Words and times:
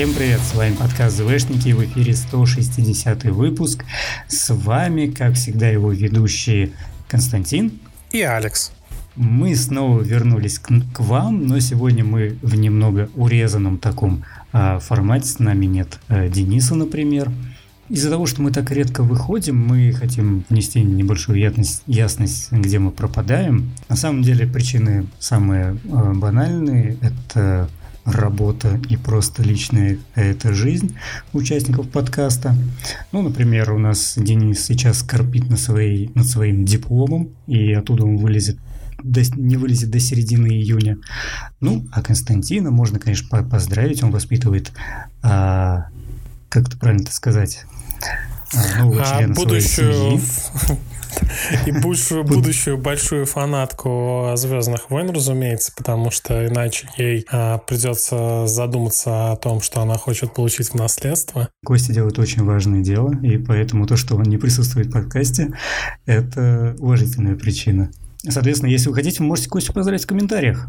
Всем 0.00 0.14
привет, 0.14 0.40
с 0.40 0.54
вами 0.54 0.76
подкаст 0.76 1.18
ЗВшники, 1.18 1.72
в 1.72 1.84
эфире 1.84 2.14
160 2.14 3.24
выпуск. 3.24 3.84
С 4.28 4.48
вами, 4.48 5.08
как 5.08 5.34
всегда, 5.34 5.68
его 5.68 5.92
ведущие 5.92 6.72
Константин 7.06 7.72
и 8.10 8.22
Алекс. 8.22 8.72
Мы 9.14 9.54
снова 9.54 10.00
вернулись 10.00 10.58
к, 10.58 10.70
к 10.94 11.00
вам, 11.00 11.46
но 11.46 11.60
сегодня 11.60 12.02
мы 12.02 12.38
в 12.40 12.54
немного 12.54 13.10
урезанном 13.14 13.76
таком 13.76 14.24
а, 14.54 14.78
формате. 14.78 15.26
С 15.26 15.38
нами 15.38 15.66
нет 15.66 15.98
а, 16.08 16.30
Дениса, 16.30 16.76
например. 16.76 17.30
Из-за 17.90 18.08
того, 18.08 18.24
что 18.24 18.40
мы 18.40 18.52
так 18.52 18.70
редко 18.70 19.02
выходим, 19.02 19.58
мы 19.58 19.92
хотим 19.92 20.46
внести 20.48 20.80
небольшую 20.80 21.38
ясность, 21.38 21.82
ясность 21.86 22.50
где 22.50 22.78
мы 22.78 22.90
пропадаем. 22.90 23.70
На 23.90 23.96
самом 23.96 24.22
деле 24.22 24.46
причины 24.46 25.08
самые 25.18 25.76
э, 25.84 26.12
банальные. 26.14 26.96
Это 27.02 27.68
работа 28.04 28.80
и 28.88 28.96
просто 28.96 29.42
личная 29.42 29.98
это 30.14 30.52
жизнь 30.52 30.96
участников 31.32 31.88
подкаста. 31.88 32.54
Ну, 33.12 33.22
например, 33.22 33.72
у 33.72 33.78
нас 33.78 34.14
Денис 34.16 34.64
сейчас 34.64 35.02
корпит 35.02 35.48
на 35.50 35.56
своей, 35.56 36.10
над 36.14 36.26
своим 36.26 36.64
дипломом, 36.64 37.30
и 37.46 37.72
оттуда 37.72 38.04
он 38.04 38.16
вылезет 38.16 38.58
до, 39.02 39.22
не 39.36 39.56
вылезет 39.56 39.90
до 39.90 40.00
середины 40.00 40.48
июня. 40.48 40.98
Ну, 41.60 41.86
а 41.92 42.02
Константина 42.02 42.70
можно, 42.70 42.98
конечно, 42.98 43.42
поздравить. 43.44 44.02
Он 44.02 44.10
воспитывает, 44.10 44.72
а, 45.22 45.86
как 46.48 46.68
это 46.68 46.78
правильно 46.78 47.10
сказать, 47.10 47.64
а, 48.54 48.78
нового 48.80 49.02
а 49.02 49.16
члена 49.18 49.34
будущую, 49.34 50.20
И 51.66 51.72
будущую, 51.72 52.24
будущую 52.24 52.78
большую 52.78 53.26
фанатку 53.26 54.32
Звездных 54.36 54.90
войн, 54.90 55.10
разумеется, 55.10 55.72
потому 55.76 56.10
что 56.10 56.46
иначе 56.46 56.88
ей 56.96 57.26
а, 57.30 57.58
придется 57.58 58.46
задуматься 58.46 59.32
о 59.32 59.36
том, 59.36 59.60
что 59.60 59.80
она 59.80 59.96
хочет 59.96 60.34
получить 60.34 60.68
в 60.68 60.74
наследство. 60.74 61.48
Костя 61.64 61.92
делает 61.92 62.18
очень 62.18 62.44
важное 62.44 62.80
дело, 62.80 63.12
и 63.22 63.38
поэтому 63.38 63.86
то, 63.86 63.96
что 63.96 64.16
он 64.16 64.24
не 64.24 64.38
присутствует 64.38 64.88
в 64.88 64.92
подкасте, 64.92 65.52
это 66.06 66.76
уважительная 66.78 67.36
причина. 67.36 67.90
Соответственно, 68.28 68.70
если 68.70 68.88
вы 68.88 68.94
хотите, 68.94 69.20
вы 69.20 69.26
можете 69.26 69.48
Костю 69.48 69.72
поздравить 69.72 70.04
в 70.04 70.06
комментариях. 70.06 70.68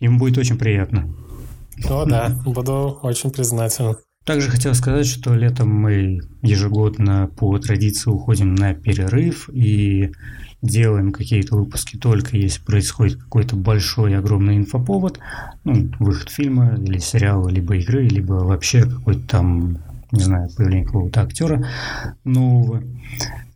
Ему 0.00 0.18
будет 0.18 0.36
очень 0.38 0.58
приятно. 0.58 1.14
О, 1.88 2.04
да, 2.04 2.30
буду 2.44 2.98
очень 3.02 3.30
признателен. 3.30 3.96
Также 4.24 4.50
хотел 4.50 4.74
сказать, 4.74 5.06
что 5.06 5.34
летом 5.34 5.68
мы 5.68 6.20
ежегодно 6.42 7.28
по 7.36 7.58
традиции 7.58 8.08
уходим 8.08 8.54
на 8.54 8.72
перерыв 8.72 9.48
и 9.52 10.12
делаем 10.62 11.10
какие-то 11.10 11.56
выпуски 11.56 11.96
только 11.96 12.36
если 12.36 12.62
происходит 12.62 13.20
какой-то 13.20 13.56
большой, 13.56 14.16
огромный 14.16 14.56
инфоповод, 14.58 15.18
ну, 15.64 15.90
выход 15.98 16.30
фильма 16.30 16.76
или 16.76 16.98
сериала, 16.98 17.48
либо 17.48 17.76
игры, 17.76 18.06
либо 18.06 18.34
вообще 18.34 18.82
какой-то 18.82 19.26
там, 19.26 19.78
не 20.12 20.22
знаю, 20.22 20.48
появление 20.56 20.86
какого-то 20.86 21.22
актера 21.22 21.66
нового. 22.22 22.84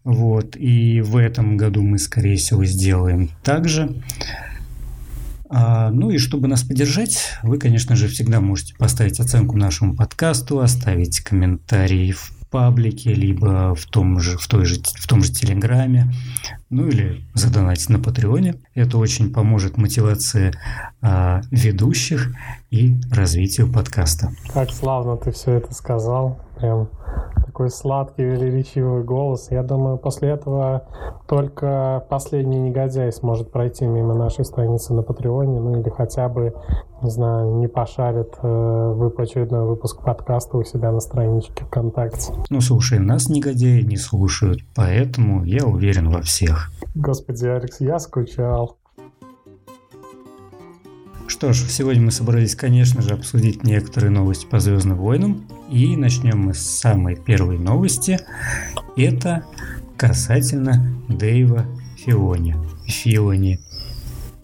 Вот, 0.02 0.56
и 0.56 1.00
в 1.00 1.16
этом 1.16 1.56
году 1.56 1.82
мы, 1.82 1.98
скорее 1.98 2.36
всего, 2.36 2.64
сделаем 2.64 3.28
также. 3.42 3.82
А, 3.82 4.55
ну 5.50 6.10
и 6.10 6.18
чтобы 6.18 6.48
нас 6.48 6.62
поддержать, 6.62 7.34
вы, 7.42 7.58
конечно 7.58 7.96
же, 7.96 8.08
всегда 8.08 8.40
можете 8.40 8.74
поставить 8.74 9.20
оценку 9.20 9.56
нашему 9.56 9.94
подкасту, 9.94 10.60
оставить 10.60 11.20
комментарий 11.20 12.12
в 12.12 12.36
паблике, 12.50 13.12
либо 13.12 13.74
в 13.74 13.84
том 13.86 14.20
же, 14.20 14.38
в 14.38 14.46
той 14.46 14.64
же, 14.64 14.80
в 14.82 15.06
том 15.06 15.22
же 15.22 15.32
Телеграме, 15.32 16.12
ну 16.70 16.88
или 16.88 17.24
задонатить 17.34 17.88
на 17.90 17.98
Патреоне. 17.98 18.54
Это 18.74 18.98
очень 18.98 19.32
поможет 19.32 19.76
мотивации 19.76 20.52
а, 21.02 21.42
ведущих 21.50 22.34
и 22.70 22.94
развитию 23.10 23.70
подкаста. 23.70 24.32
Как 24.52 24.70
славно 24.70 25.16
ты 25.16 25.32
все 25.32 25.54
это 25.54 25.74
сказал. 25.74 26.40
Прям 26.58 26.88
такой 27.56 27.70
сладкий, 27.70 28.22
велеречивый 28.22 29.02
голос. 29.02 29.50
Я 29.50 29.62
думаю, 29.62 29.96
после 29.96 30.28
этого 30.28 30.86
только 31.26 32.04
последний 32.10 32.58
негодяй 32.58 33.10
сможет 33.12 33.50
пройти 33.50 33.86
мимо 33.86 34.12
нашей 34.12 34.44
страницы 34.44 34.92
на 34.92 35.00
Патреоне, 35.00 35.58
ну 35.58 35.80
или 35.80 35.88
хотя 35.88 36.28
бы, 36.28 36.52
не 37.00 37.08
знаю, 37.08 37.54
не 37.54 37.66
пошарит 37.66 38.34
э, 38.42 39.10
очередной 39.16 39.64
выпуск 39.64 40.02
подкаста 40.04 40.58
у 40.58 40.64
себя 40.64 40.92
на 40.92 41.00
страничке 41.00 41.64
ВКонтакте. 41.64 42.34
Ну, 42.50 42.60
слушай, 42.60 42.98
нас 42.98 43.30
негодяи 43.30 43.80
не 43.80 43.96
слушают, 43.96 44.58
поэтому 44.74 45.42
я 45.42 45.64
уверен 45.64 46.10
во 46.10 46.20
всех. 46.20 46.70
Господи, 46.94 47.46
Алекс, 47.46 47.80
я 47.80 47.98
скучал. 47.98 48.76
Что 51.28 51.52
ж, 51.52 51.56
сегодня 51.68 52.02
мы 52.02 52.12
собрались, 52.12 52.54
конечно 52.54 53.02
же, 53.02 53.10
обсудить 53.10 53.64
некоторые 53.64 54.10
новости 54.10 54.46
по 54.46 54.60
Звездным 54.60 54.96
войнам. 54.96 55.46
И 55.70 55.96
начнем 55.96 56.38
мы 56.38 56.54
с 56.54 56.60
самой 56.60 57.16
первой 57.16 57.58
новости. 57.58 58.20
Это 58.96 59.44
касательно 59.96 60.94
Дэйва 61.08 61.66
Филони. 61.98 62.56
Филони. 62.86 63.58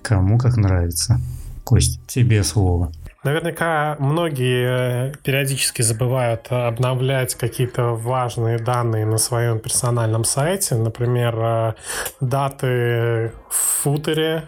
Кому 0.03 0.39
как 0.39 0.57
нравится. 0.57 1.21
Кость, 1.65 2.05
тебе 2.09 2.43
слово. 2.43 2.91
Наверняка 3.23 3.97
многие 4.01 5.15
периодически 5.23 5.83
забывают 5.83 6.49
обновлять 6.51 7.37
какие-то 7.37 7.95
важные 7.95 8.59
данные 8.59 9.07
на 9.07 9.19
своем 9.19 9.61
персональном 9.61 10.25
сайте. 10.25 10.75
Например, 10.75 11.39
э, 11.39 11.73
даты 12.21 13.31
в 13.49 13.55
футере 13.83 14.45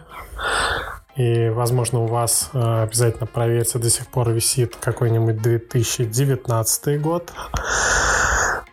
и, 1.16 1.48
возможно, 1.48 2.00
у 2.00 2.06
вас 2.06 2.50
э, 2.52 2.82
обязательно 2.82 3.26
проверьте, 3.26 3.78
до 3.78 3.88
сих 3.88 4.08
пор 4.08 4.30
висит 4.30 4.76
какой-нибудь 4.76 5.40
2019 5.40 7.00
год. 7.00 7.32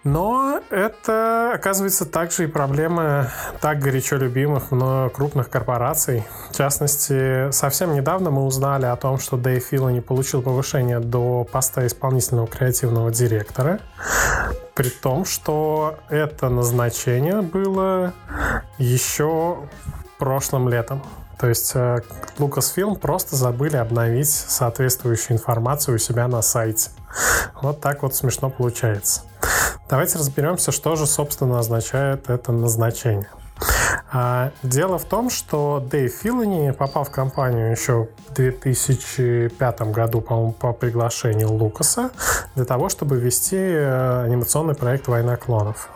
Но 0.03 0.59
это, 0.71 1.51
оказывается, 1.53 2.07
также 2.07 2.45
и 2.45 2.47
проблемы 2.47 3.27
так 3.59 3.79
горячо 3.79 4.15
любимых 4.15 4.71
но 4.71 5.11
крупных 5.11 5.51
корпораций. 5.51 6.23
В 6.49 6.57
частности, 6.57 7.51
совсем 7.51 7.93
недавно 7.93 8.31
мы 8.31 8.43
узнали 8.45 8.85
о 8.85 8.95
том, 8.95 9.19
что 9.19 9.37
Дэйв 9.37 9.63
Филани 9.63 9.99
получил 9.99 10.41
повышение 10.41 10.99
до 10.99 11.43
поста 11.43 11.85
исполнительного 11.85 12.47
креативного 12.47 13.11
директора, 13.11 13.79
при 14.73 14.89
том, 14.89 15.23
что 15.23 15.99
это 16.09 16.49
назначение 16.49 17.43
было 17.43 18.13
еще 18.79 19.57
прошлым 20.17 20.67
летом. 20.67 21.03
То 21.41 21.49
есть 21.49 21.71
э, 21.73 22.01
Lucasfilm 22.37 22.99
просто 22.99 23.35
забыли 23.35 23.75
обновить 23.75 24.29
соответствующую 24.29 25.37
информацию 25.37 25.95
у 25.95 25.97
себя 25.97 26.27
на 26.27 26.43
сайте. 26.43 26.91
Вот 27.63 27.81
так 27.81 28.03
вот 28.03 28.13
смешно 28.13 28.51
получается. 28.51 29.21
Давайте 29.89 30.19
разберемся, 30.19 30.71
что 30.71 30.95
же, 30.95 31.07
собственно, 31.07 31.57
означает 31.57 32.29
это 32.29 32.51
назначение. 32.51 33.27
А, 34.11 34.51
дело 34.61 34.99
в 34.99 35.05
том, 35.05 35.31
что 35.31 35.83
Дэйв 35.89 36.13
Филани 36.13 36.71
попал 36.73 37.05
в 37.05 37.09
компанию 37.09 37.71
еще 37.71 38.07
в 38.29 38.33
2005 38.35 39.81
году, 39.91 40.21
по-моему, 40.21 40.51
по 40.51 40.73
приглашению 40.73 41.51
Лукаса 41.51 42.11
для 42.53 42.65
того, 42.65 42.87
чтобы 42.89 43.17
вести 43.17 43.57
э, 43.57 44.25
анимационный 44.25 44.75
проект 44.75 45.07
«Война 45.07 45.37
клонов». 45.37 45.89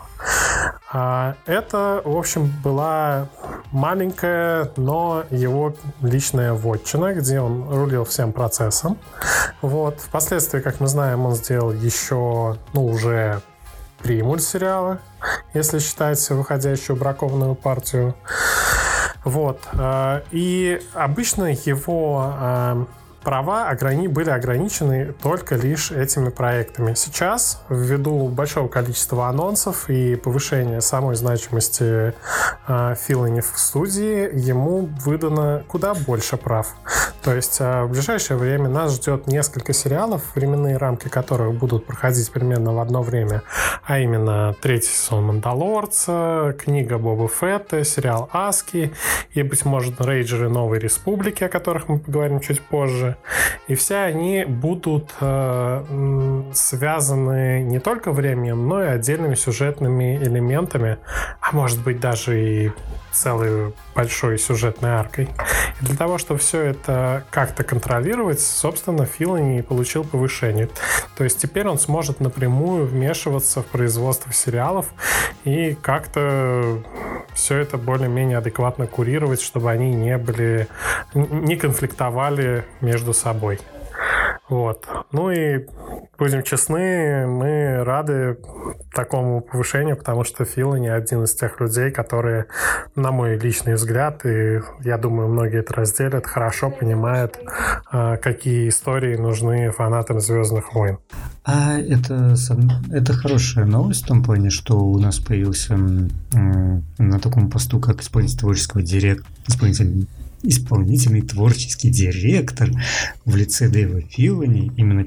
А, 0.92 1.34
это, 1.46 2.00
в 2.04 2.16
общем, 2.16 2.52
была 2.62 3.28
маленькая, 3.72 4.70
но 4.76 5.24
его 5.30 5.74
личная 6.00 6.52
вотчина, 6.52 7.14
где 7.14 7.40
он 7.40 7.68
рулил 7.68 8.04
всем 8.04 8.32
процессом. 8.32 8.98
Вот. 9.62 10.00
Впоследствии, 10.00 10.60
как 10.60 10.80
мы 10.80 10.86
знаем, 10.86 11.26
он 11.26 11.34
сделал 11.34 11.72
еще, 11.72 12.56
ну, 12.72 12.86
уже 12.86 13.42
три 14.02 14.22
мультсериала, 14.22 15.00
если 15.54 15.80
считать 15.80 16.30
выходящую 16.30 16.96
бракованную 16.96 17.56
партию. 17.56 18.14
Вот. 19.24 19.60
А, 19.72 20.22
и 20.30 20.80
обычно 20.94 21.50
его 21.50 22.32
а, 22.32 22.86
права 23.26 23.68
ограни... 23.70 24.06
были 24.06 24.30
ограничены 24.30 25.12
только 25.20 25.56
лишь 25.56 25.90
этими 25.90 26.28
проектами. 26.28 26.94
Сейчас, 26.94 27.60
ввиду 27.68 28.28
большого 28.28 28.68
количества 28.68 29.26
анонсов 29.26 29.90
и 29.90 30.14
повышения 30.14 30.80
самой 30.80 31.16
значимости 31.16 32.14
э, 32.68 32.94
Филани 32.94 33.40
в 33.40 33.52
студии, 33.56 34.30
ему 34.32 34.88
выдано 35.00 35.64
куда 35.66 35.94
больше 35.94 36.36
прав. 36.36 36.76
То 37.24 37.34
есть 37.34 37.56
э, 37.58 37.82
в 37.82 37.90
ближайшее 37.90 38.36
время 38.36 38.68
нас 38.68 38.94
ждет 38.94 39.26
несколько 39.26 39.72
сериалов, 39.72 40.22
временные 40.36 40.76
рамки 40.76 41.08
которых 41.08 41.54
будут 41.54 41.84
проходить 41.84 42.30
примерно 42.30 42.74
в 42.74 42.78
одно 42.78 43.02
время, 43.02 43.42
а 43.84 43.98
именно 43.98 44.54
третий 44.62 44.90
сезон 44.90 45.24
«Мандалорца», 45.24 46.54
книга 46.56 46.98
Боба 46.98 47.26
Фетта, 47.26 47.82
сериал 47.82 48.30
«Аски» 48.32 48.92
и, 49.32 49.42
быть 49.42 49.64
может, 49.64 50.00
«Рейджеры 50.00 50.48
Новой 50.48 50.78
Республики», 50.78 51.42
о 51.42 51.48
которых 51.48 51.88
мы 51.88 51.98
поговорим 51.98 52.38
чуть 52.38 52.60
позже. 52.60 53.15
И 53.68 53.74
все 53.74 53.96
они 53.96 54.44
будут 54.44 55.10
э, 55.20 56.44
связаны 56.54 57.62
не 57.62 57.80
только 57.80 58.12
временем, 58.12 58.68
но 58.68 58.82
и 58.82 58.86
отдельными 58.86 59.34
сюжетными 59.34 60.16
элементами, 60.16 60.98
а 61.40 61.54
может 61.54 61.82
быть 61.82 62.00
даже 62.00 62.40
и 62.40 62.72
целой 63.12 63.72
большой 63.94 64.38
сюжетной 64.38 64.90
аркой. 64.90 65.28
И 65.80 65.84
для 65.84 65.96
того, 65.96 66.18
чтобы 66.18 66.38
все 66.38 66.60
это 66.60 67.24
как-то 67.30 67.64
контролировать, 67.64 68.40
собственно, 68.40 69.06
Филани 69.06 69.62
получил 69.62 70.04
повышение. 70.04 70.68
То 71.16 71.24
есть 71.24 71.38
теперь 71.38 71.66
он 71.66 71.78
сможет 71.78 72.20
напрямую 72.20 72.86
вмешиваться 72.86 73.62
в 73.62 73.66
производство 73.66 74.32
сериалов 74.32 74.86
и 75.44 75.76
как-то 75.80 76.82
все 77.34 77.58
это 77.58 77.76
более-менее 77.76 78.38
адекватно 78.38 78.86
курировать, 78.86 79.42
чтобы 79.42 79.70
они 79.70 79.92
не 79.92 80.16
были, 80.16 80.68
не 81.14 81.56
конфликтовали 81.56 82.64
между 82.80 83.05
собой. 83.12 83.58
Вот. 84.48 84.86
Ну 85.10 85.30
и 85.30 85.66
будем 86.18 86.42
честны, 86.44 87.26
мы 87.26 87.82
рады 87.82 88.38
такому 88.94 89.40
повышению, 89.40 89.96
потому 89.96 90.22
что 90.22 90.44
Фила 90.44 90.76
не 90.76 90.88
один 90.88 91.24
из 91.24 91.34
тех 91.34 91.60
людей, 91.60 91.90
которые, 91.90 92.46
на 92.94 93.10
мой 93.10 93.38
личный 93.38 93.74
взгляд, 93.74 94.24
и 94.24 94.60
я 94.84 94.98
думаю, 94.98 95.28
многие 95.28 95.60
это 95.60 95.74
разделят, 95.74 96.26
хорошо 96.26 96.70
понимают, 96.70 97.38
а, 97.90 98.16
какие 98.18 98.68
истории 98.68 99.16
нужны 99.16 99.70
фанатам 99.70 100.20
Звездных 100.20 100.74
войн. 100.74 100.98
А 101.44 101.78
это, 101.78 102.36
это 102.92 103.12
хорошая 103.14 103.64
новость 103.64 104.04
в 104.04 104.06
том 104.06 104.22
плане, 104.22 104.50
что 104.50 104.78
у 104.78 104.98
нас 104.98 105.18
появился 105.18 105.76
на 106.32 107.20
таком 107.20 107.50
посту, 107.50 107.80
как 107.80 108.00
исполнитель 108.00 108.38
творческого 108.38 108.82
директора, 108.82 109.28
исполнитель 109.48 110.06
исполнительный 110.42 111.22
творческий 111.22 111.90
директор 111.90 112.70
в 113.24 113.36
лице 113.36 113.68
Дэйва 113.68 114.02
Филани, 114.02 114.72
именно 114.76 115.04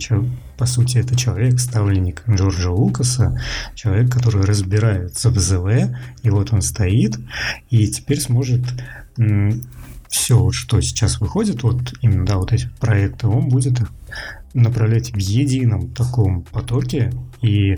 по 0.57 0.65
сути 0.65 0.97
это 0.97 1.15
человек, 1.15 1.59
ставленник 1.59 2.23
Джорджа 2.29 2.71
Лукаса, 2.71 3.41
человек, 3.75 4.11
который 4.11 4.43
разбирается 4.43 5.29
в 5.29 5.39
ЗВ, 5.39 5.95
и 6.23 6.29
вот 6.29 6.51
он 6.51 6.61
стоит, 6.61 7.17
и 7.69 7.87
теперь 7.87 8.19
сможет 8.19 8.63
все, 10.09 10.51
что 10.51 10.81
сейчас 10.81 11.21
выходит, 11.21 11.63
вот 11.63 11.93
именно, 12.01 12.25
да, 12.25 12.37
вот 12.37 12.51
эти 12.51 12.69
проекты, 12.79 13.27
он 13.27 13.49
будет 13.49 13.79
их 13.79 13.91
направлять 14.53 15.11
в 15.11 15.17
едином 15.17 15.89
таком 15.89 16.41
потоке, 16.43 17.13
и 17.41 17.77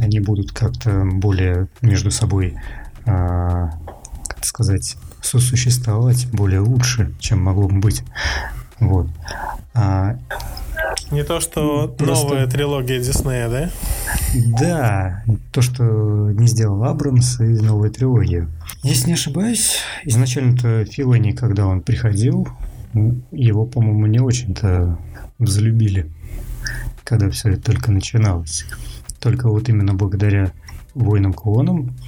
они 0.00 0.20
будут 0.20 0.52
как-то 0.52 1.04
более 1.04 1.68
между 1.82 2.10
собой, 2.10 2.56
а, 3.04 3.70
как 4.26 4.44
сказать, 4.44 4.96
сосуществовать 5.24 6.28
более 6.32 6.60
лучше, 6.60 7.14
чем 7.18 7.42
могло 7.42 7.68
бы 7.68 7.78
быть. 7.80 8.02
Вот. 8.80 9.08
А, 9.74 10.18
не 11.10 11.22
то, 11.24 11.40
что 11.40 11.88
просто... 11.88 12.26
новая 12.26 12.46
трилогия 12.46 13.00
Диснея, 13.00 13.48
да? 13.48 13.70
Да, 14.58 15.24
то, 15.52 15.62
что 15.62 15.82
не 16.32 16.46
сделал 16.46 16.84
Абрамс 16.84 17.40
и 17.40 17.44
новая 17.44 17.90
трилогия. 17.90 18.48
Если 18.82 19.08
не 19.08 19.14
ошибаюсь, 19.14 19.78
изначально-то 20.04 20.84
Филани, 20.84 21.32
когда 21.32 21.66
он 21.66 21.80
приходил, 21.80 22.48
его, 23.32 23.66
по-моему, 23.66 24.06
не 24.06 24.20
очень-то 24.20 24.98
взлюбили, 25.38 26.10
когда 27.02 27.30
все 27.30 27.50
это 27.50 27.72
только 27.72 27.90
начиналось. 27.90 28.64
Только 29.20 29.48
вот 29.48 29.68
именно 29.68 29.94
благодаря 29.94 30.52
«Войнам-клонам» 30.94 31.90
Э, 31.90 32.03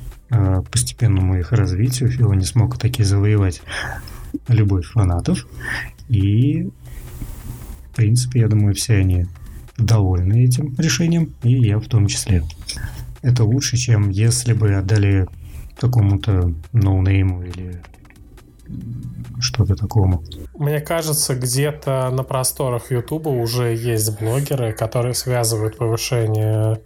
постепенному 0.70 1.38
их 1.38 1.52
развитию 1.52 2.10
Фила 2.10 2.38
смог 2.40 2.78
таки 2.78 3.02
завоевать 3.02 3.62
любовь 4.48 4.86
фанатов. 4.86 5.46
И, 6.08 6.68
в 7.90 7.96
принципе, 7.96 8.40
я 8.40 8.48
думаю, 8.48 8.74
все 8.74 8.96
они 8.96 9.26
довольны 9.78 10.44
этим 10.44 10.74
решением, 10.78 11.32
и 11.42 11.52
я 11.52 11.78
в 11.78 11.86
том 11.86 12.06
числе. 12.06 12.42
Это 13.22 13.44
лучше, 13.44 13.76
чем 13.76 14.10
если 14.10 14.52
бы 14.52 14.74
отдали 14.74 15.26
какому-то 15.78 16.54
ноунейму 16.72 17.42
или 17.42 17.82
что-то 19.40 19.76
такому. 19.76 20.22
Мне 20.54 20.80
кажется, 20.80 21.34
где-то 21.34 22.10
на 22.10 22.22
просторах 22.22 22.90
Ютуба 22.90 23.28
уже 23.28 23.74
есть 23.74 24.18
блогеры, 24.18 24.72
которые 24.72 25.14
связывают 25.14 25.76
повышение 25.76 26.80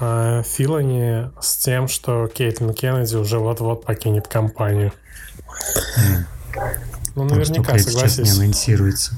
э, 0.00 0.42
Филани 0.44 1.30
с 1.40 1.56
тем, 1.58 1.88
что 1.88 2.28
Кейтлин 2.28 2.72
Кеннеди 2.72 3.16
уже 3.16 3.38
вот-вот 3.38 3.84
покинет 3.84 4.28
компанию. 4.28 4.92
Mm. 5.98 6.24
Ну, 7.16 7.24
наверняка, 7.24 7.78
согласись. 7.78 8.14
сейчас 8.14 8.18
не 8.18 8.30
анонсируется. 8.30 9.14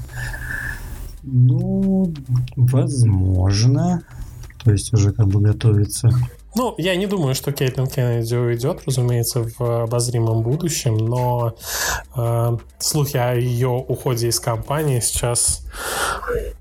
Ну, 1.23 2.13
возможно. 2.55 4.03
То 4.63 4.71
есть 4.71 4.93
уже 4.93 5.11
как 5.11 5.27
бы 5.27 5.39
готовится. 5.39 6.09
Ну, 6.53 6.75
я 6.77 6.95
не 6.95 7.07
думаю, 7.07 7.33
что 7.33 7.51
Кейтлин 7.53 7.87
Кеннеди 7.87 8.35
уйдет, 8.35 8.81
разумеется, 8.85 9.45
в 9.57 9.83
обозримом 9.83 10.41
будущем, 10.41 10.97
но 10.97 11.55
э, 12.15 12.57
слухи 12.79 13.15
о 13.17 13.33
ее 13.35 13.69
уходе 13.69 14.27
из 14.27 14.39
компании 14.39 14.99
сейчас 14.99 15.65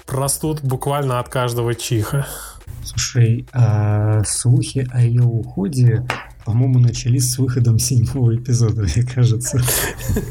растут 0.06 0.62
буквально 0.62 1.18
от 1.18 1.28
каждого 1.28 1.74
чиха. 1.74 2.26
Слушай, 2.84 3.46
а 3.52 4.22
слухи 4.24 4.88
о 4.92 5.02
ее 5.02 5.22
уходе, 5.22 6.06
по-моему, 6.44 6.78
начались 6.78 7.32
с 7.32 7.38
выходом 7.38 7.78
седьмого 7.78 8.36
эпизода, 8.36 8.82
мне 8.82 9.02
кажется. 9.04 9.60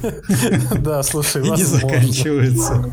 Да, 0.80 1.04
слушай, 1.04 1.46
И 1.46 1.50
не 1.50 1.64
заканчивается. 1.64 2.92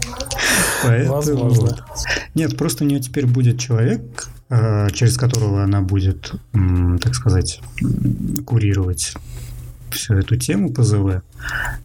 Возможно. 0.85 1.87
Нет, 2.35 2.57
просто 2.59 2.85
у 2.85 2.87
нее 2.87 3.01
теперь 3.01 3.27
будет 3.27 3.59
человек, 3.59 4.29
через 4.49 5.17
которого 5.17 5.65
она 5.65 5.81
будет, 5.81 6.33
так 7.01 7.15
сказать, 7.15 7.61
курировать 8.45 9.15
всю 9.91 10.15
эту 10.15 10.37
тему 10.37 10.73
ПЗВ, 10.73 11.23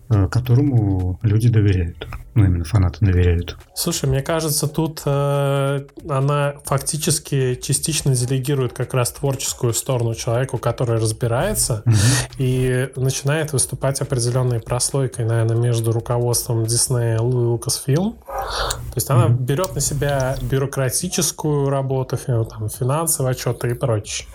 э, 0.10 0.28
которому 0.28 1.20
люди 1.24 1.50
доверяют. 1.50 2.08
Ну, 2.34 2.46
именно 2.46 2.64
фанаты 2.64 3.00
доверяют. 3.02 3.58
Слушай, 3.76 4.08
мне 4.08 4.22
кажется, 4.22 4.68
тут 4.68 5.02
э, 5.06 5.86
она 6.10 6.54
фактически 6.64 7.56
частично 7.56 8.16
делегирует 8.16 8.72
как 8.72 8.94
раз 8.94 9.12
творческую 9.12 9.74
сторону 9.74 10.16
человеку, 10.16 10.58
который 10.58 10.98
разбирается 10.98 11.84
угу. 11.86 11.96
и 12.38 12.90
начинает 12.96 13.52
выступать 13.52 14.00
определенной 14.00 14.62
прослойкой, 14.62 15.26
наверное, 15.26 15.58
между 15.58 15.92
руководством 15.92 16.64
Disney 16.64 17.16
и 17.16 17.20
Lucasfilm. 17.20 18.14
То 18.24 18.96
есть 18.96 19.10
она 19.10 19.26
угу. 19.26 19.34
берет 19.34 19.76
на 19.76 19.82
себя 19.82 20.38
бюрократическую 20.42 21.70
работу, 21.70 22.18
там, 22.18 22.70
финансовые 22.70 23.32
отчеты 23.32 23.72
и 23.72 23.74
прочее. 23.74 24.28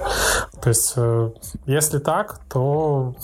То 0.60 0.68
есть, 0.68 0.92
э, 0.96 1.30
если 1.66 1.98
так, 1.98 2.40
то 2.52 3.14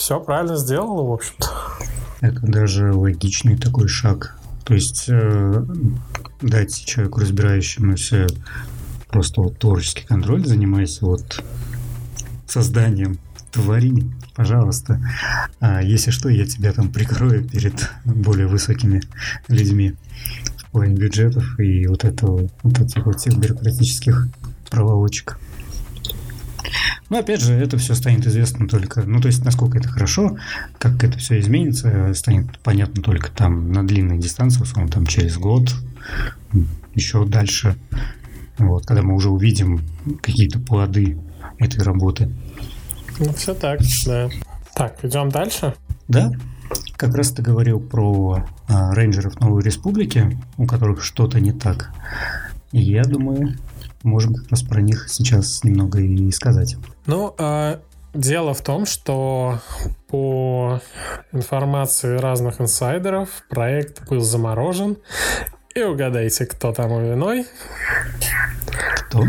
все 0.00 0.18
правильно 0.18 0.56
сделала, 0.56 1.02
в 1.02 1.12
общем-то. 1.12 1.48
Это 2.22 2.40
даже 2.40 2.94
логичный 2.94 3.58
такой 3.58 3.86
шаг. 3.86 4.34
То 4.64 4.72
есть 4.72 5.04
э, 5.08 5.64
дать 6.40 6.84
человеку, 6.86 7.20
разбирающемуся 7.20 8.26
просто 9.08 9.42
вот 9.42 9.58
творческий 9.58 10.06
контроль, 10.06 10.46
занимаясь 10.46 11.02
вот 11.02 11.44
созданием, 12.48 13.18
твори, 13.52 14.10
пожалуйста. 14.34 15.02
А 15.60 15.82
если 15.82 16.10
что, 16.10 16.30
я 16.30 16.46
тебя 16.46 16.72
там 16.72 16.90
прикрою 16.90 17.46
перед 17.46 17.90
более 18.06 18.46
высокими 18.46 19.02
людьми 19.48 19.96
в 20.56 20.70
плане 20.70 20.94
бюджетов 20.94 21.60
и 21.60 21.86
вот 21.86 22.04
этого, 22.04 22.48
вот 22.62 22.80
этих 22.80 23.04
вот 23.04 23.20
всех 23.20 23.36
бюрократических 23.36 24.28
проволочек. 24.70 25.38
Но 27.08 27.18
опять 27.18 27.40
же, 27.40 27.54
это 27.54 27.78
все 27.78 27.94
станет 27.94 28.26
известно 28.26 28.68
только, 28.68 29.02
ну 29.02 29.20
то 29.20 29.28
есть 29.28 29.44
насколько 29.44 29.78
это 29.78 29.88
хорошо, 29.88 30.36
как 30.78 31.02
это 31.02 31.18
все 31.18 31.40
изменится, 31.40 32.14
станет 32.14 32.58
понятно 32.60 33.02
только 33.02 33.30
там 33.30 33.72
на 33.72 33.86
длинной 33.86 34.18
дистанции, 34.18 34.62
условно, 34.62 34.90
там 34.90 35.06
через 35.06 35.36
год, 35.36 35.74
еще 36.94 37.24
дальше, 37.24 37.76
вот, 38.58 38.86
когда 38.86 39.02
мы 39.02 39.14
уже 39.14 39.30
увидим 39.30 39.82
какие-то 40.22 40.58
плоды 40.58 41.18
этой 41.58 41.82
работы. 41.82 42.30
Ну, 43.18 43.32
все 43.32 43.54
так, 43.54 43.80
да. 44.06 44.28
Так, 44.74 45.04
идем 45.04 45.28
дальше? 45.28 45.74
Да. 46.08 46.32
Как 46.96 47.14
раз 47.14 47.32
ты 47.32 47.42
говорил 47.42 47.80
про 47.80 48.46
а, 48.68 48.94
рейнджеров 48.94 49.40
Новой 49.40 49.62
Республики, 49.62 50.38
у 50.56 50.66
которых 50.66 51.02
что-то 51.02 51.40
не 51.40 51.52
так. 51.52 51.92
И 52.72 52.80
я 52.80 53.02
думаю, 53.04 53.56
можем 54.02 54.34
как 54.34 54.50
раз 54.50 54.62
про 54.62 54.80
них 54.80 55.08
сейчас 55.08 55.64
немного 55.64 56.00
и 56.00 56.30
сказать. 56.30 56.76
Ну, 57.06 57.34
э, 57.38 57.78
дело 58.14 58.54
в 58.54 58.62
том, 58.62 58.86
что 58.86 59.60
по 60.08 60.80
информации 61.32 62.16
разных 62.16 62.60
инсайдеров 62.60 63.28
проект 63.48 64.08
был 64.08 64.20
заморожен. 64.20 64.98
И 65.74 65.82
угадайте, 65.82 66.46
кто 66.46 66.72
там 66.72 66.90
виной? 67.02 67.46
Кто? 68.96 69.24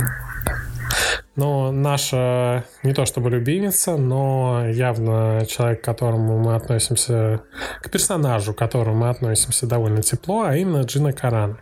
Ну, 1.37 1.71
наша 1.71 2.65
не 2.83 2.93
то 2.93 3.05
чтобы 3.05 3.29
любимица, 3.29 3.95
но 3.95 4.67
явно 4.67 5.45
человек, 5.47 5.81
к 5.81 5.85
которому 5.85 6.39
мы 6.39 6.55
относимся, 6.55 7.41
к 7.81 7.89
персонажу, 7.89 8.53
к 8.53 8.57
которому 8.57 8.97
мы 8.97 9.09
относимся 9.09 9.65
довольно 9.65 10.01
тепло, 10.01 10.43
а 10.43 10.57
именно 10.57 10.81
Джина 10.81 11.13
Каран. 11.13 11.57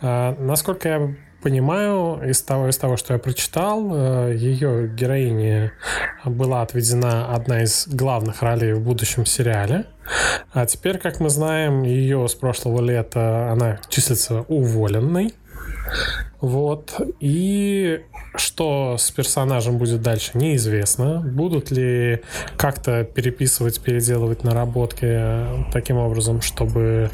А, 0.00 0.36
насколько 0.38 0.88
я 0.88 1.14
понимаю 1.42 2.20
из 2.28 2.42
того, 2.42 2.68
из 2.68 2.78
того, 2.78 2.96
что 2.96 3.14
я 3.14 3.18
прочитал, 3.18 3.90
э, 3.92 4.34
ее 4.36 4.88
героине 4.88 5.72
была 6.24 6.62
отведена 6.62 7.34
одна 7.34 7.62
из 7.62 7.88
главных 7.88 8.42
ролей 8.42 8.72
в 8.72 8.80
будущем 8.80 9.26
сериале. 9.26 9.84
А 10.52 10.66
теперь, 10.66 10.98
как 10.98 11.20
мы 11.20 11.30
знаем, 11.30 11.82
ее 11.82 12.28
с 12.28 12.34
прошлого 12.34 12.80
лета 12.80 13.50
она 13.50 13.78
числится 13.88 14.42
уволенной. 14.48 15.34
Вот. 16.42 17.00
И 17.20 18.00
что 18.34 18.96
с 18.98 19.10
персонажем 19.12 19.78
будет 19.78 20.02
дальше, 20.02 20.32
неизвестно. 20.34 21.20
Будут 21.20 21.70
ли 21.70 22.22
как-то 22.56 23.04
переписывать, 23.04 23.80
переделывать 23.80 24.42
наработки 24.42 25.46
таким 25.72 25.98
образом, 25.98 26.42
чтобы 26.42 27.10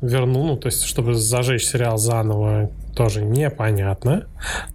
верну, 0.00 0.46
ну, 0.46 0.56
то 0.56 0.68
есть, 0.68 0.84
чтобы 0.84 1.14
зажечь 1.14 1.66
сериал 1.66 1.98
заново, 1.98 2.70
тоже 2.96 3.22
непонятно. 3.22 4.26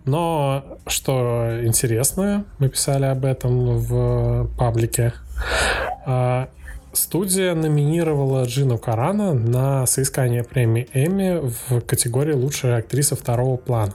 Но 0.05 0.63
что 0.85 1.59
интересно, 1.63 2.45
мы 2.59 2.69
писали 2.69 3.05
об 3.05 3.25
этом 3.25 3.77
в 3.77 4.49
паблике. 4.55 5.13
Студия 6.93 7.53
номинировала 7.53 8.45
Джину 8.45 8.77
Карана 8.77 9.33
на 9.33 9.85
соискание 9.85 10.43
премии 10.43 10.87
Эмми 10.93 11.39
в 11.69 11.81
категории 11.81 12.33
«Лучшая 12.33 12.77
актриса 12.77 13.15
второго 13.15 13.57
плана». 13.57 13.93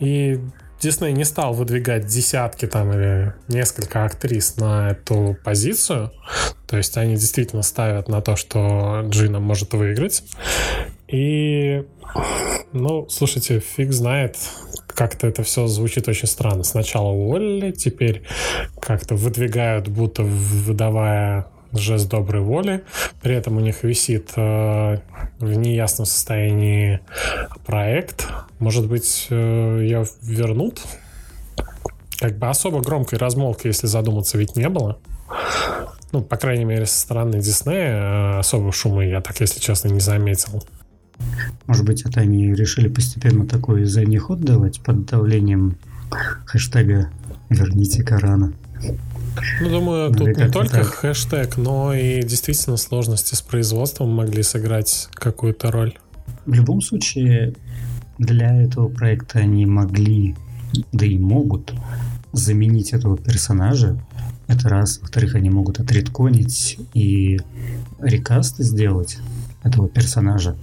И 0.00 0.40
Дисней 0.80 1.12
не 1.12 1.24
стал 1.24 1.54
выдвигать 1.54 2.06
десятки 2.06 2.66
там 2.66 2.92
или 2.92 3.34
несколько 3.48 4.04
актрис 4.04 4.56
на 4.56 4.90
эту 4.90 5.36
позицию. 5.42 6.12
То 6.66 6.76
есть 6.76 6.96
они 6.96 7.16
действительно 7.16 7.62
ставят 7.62 8.08
на 8.08 8.20
то, 8.20 8.36
что 8.36 9.02
Джина 9.08 9.40
может 9.40 9.72
выиграть. 9.72 10.22
И, 11.08 11.84
ну, 12.72 13.08
слушайте, 13.08 13.60
фиг 13.60 13.92
знает, 13.92 14.36
как-то 14.86 15.26
это 15.26 15.42
все 15.42 15.66
звучит 15.66 16.08
очень 16.08 16.28
странно. 16.28 16.62
Сначала 16.62 17.08
уволили, 17.08 17.70
теперь 17.70 18.22
как-то 18.80 19.14
выдвигают, 19.14 19.88
будто 19.88 20.22
выдавая 20.24 21.46
жест 21.72 22.08
доброй 22.08 22.42
воли. 22.42 22.84
При 23.22 23.34
этом 23.34 23.56
у 23.56 23.60
них 23.60 23.82
висит 23.82 24.32
э, 24.36 24.98
в 25.38 25.52
неясном 25.52 26.06
состоянии 26.06 27.00
проект. 27.64 28.28
Может 28.58 28.88
быть, 28.88 29.26
э, 29.30 29.78
ее 29.82 30.06
вернут? 30.22 30.82
Как 32.18 32.38
бы 32.38 32.48
особо 32.48 32.80
громкой 32.80 33.18
размолвки, 33.18 33.66
если 33.66 33.86
задуматься, 33.86 34.38
ведь 34.38 34.56
не 34.56 34.68
было. 34.68 34.98
Ну, 36.12 36.22
по 36.22 36.36
крайней 36.36 36.64
мере, 36.64 36.86
со 36.86 37.00
стороны 37.00 37.40
Диснея 37.40 38.36
э, 38.36 38.38
особого 38.38 38.72
шума 38.72 39.04
я 39.04 39.20
так, 39.20 39.40
если 39.40 39.60
честно, 39.60 39.88
не 39.88 40.00
заметил. 40.00 40.64
Может 41.66 41.84
быть, 41.84 42.02
это 42.02 42.20
они 42.20 42.54
решили 42.54 42.88
постепенно 42.88 43.46
такой 43.46 43.84
задний 43.84 44.18
ход 44.18 44.40
давать 44.40 44.80
под 44.80 45.06
давлением 45.06 45.76
хэштега 46.46 47.10
«Верните 47.48 48.02
Корана». 48.02 48.52
Ну, 49.60 49.70
думаю, 49.70 50.12
тут 50.12 50.36
не 50.36 50.48
только 50.48 50.78
так. 50.78 50.86
хэштег, 50.86 51.56
но 51.56 51.94
и 51.94 52.22
действительно 52.22 52.76
сложности 52.76 53.34
с 53.34 53.42
производством 53.42 54.10
могли 54.10 54.42
сыграть 54.42 55.08
какую-то 55.14 55.70
роль. 55.70 55.98
В 56.44 56.52
любом 56.52 56.80
случае, 56.80 57.54
для 58.18 58.62
этого 58.62 58.88
проекта 58.88 59.40
они 59.40 59.66
могли, 59.66 60.36
да 60.92 61.06
и 61.06 61.18
могут, 61.18 61.72
заменить 62.32 62.92
этого 62.92 63.16
персонажа. 63.16 63.98
Это 64.46 64.68
раз. 64.68 65.00
Во-вторых, 65.00 65.34
они 65.34 65.50
могут 65.50 65.80
отредконить 65.80 66.78
и 66.94 67.40
рекаст 68.00 68.58
сделать 68.58 69.18
этого 69.62 69.88
персонажа. 69.88 70.56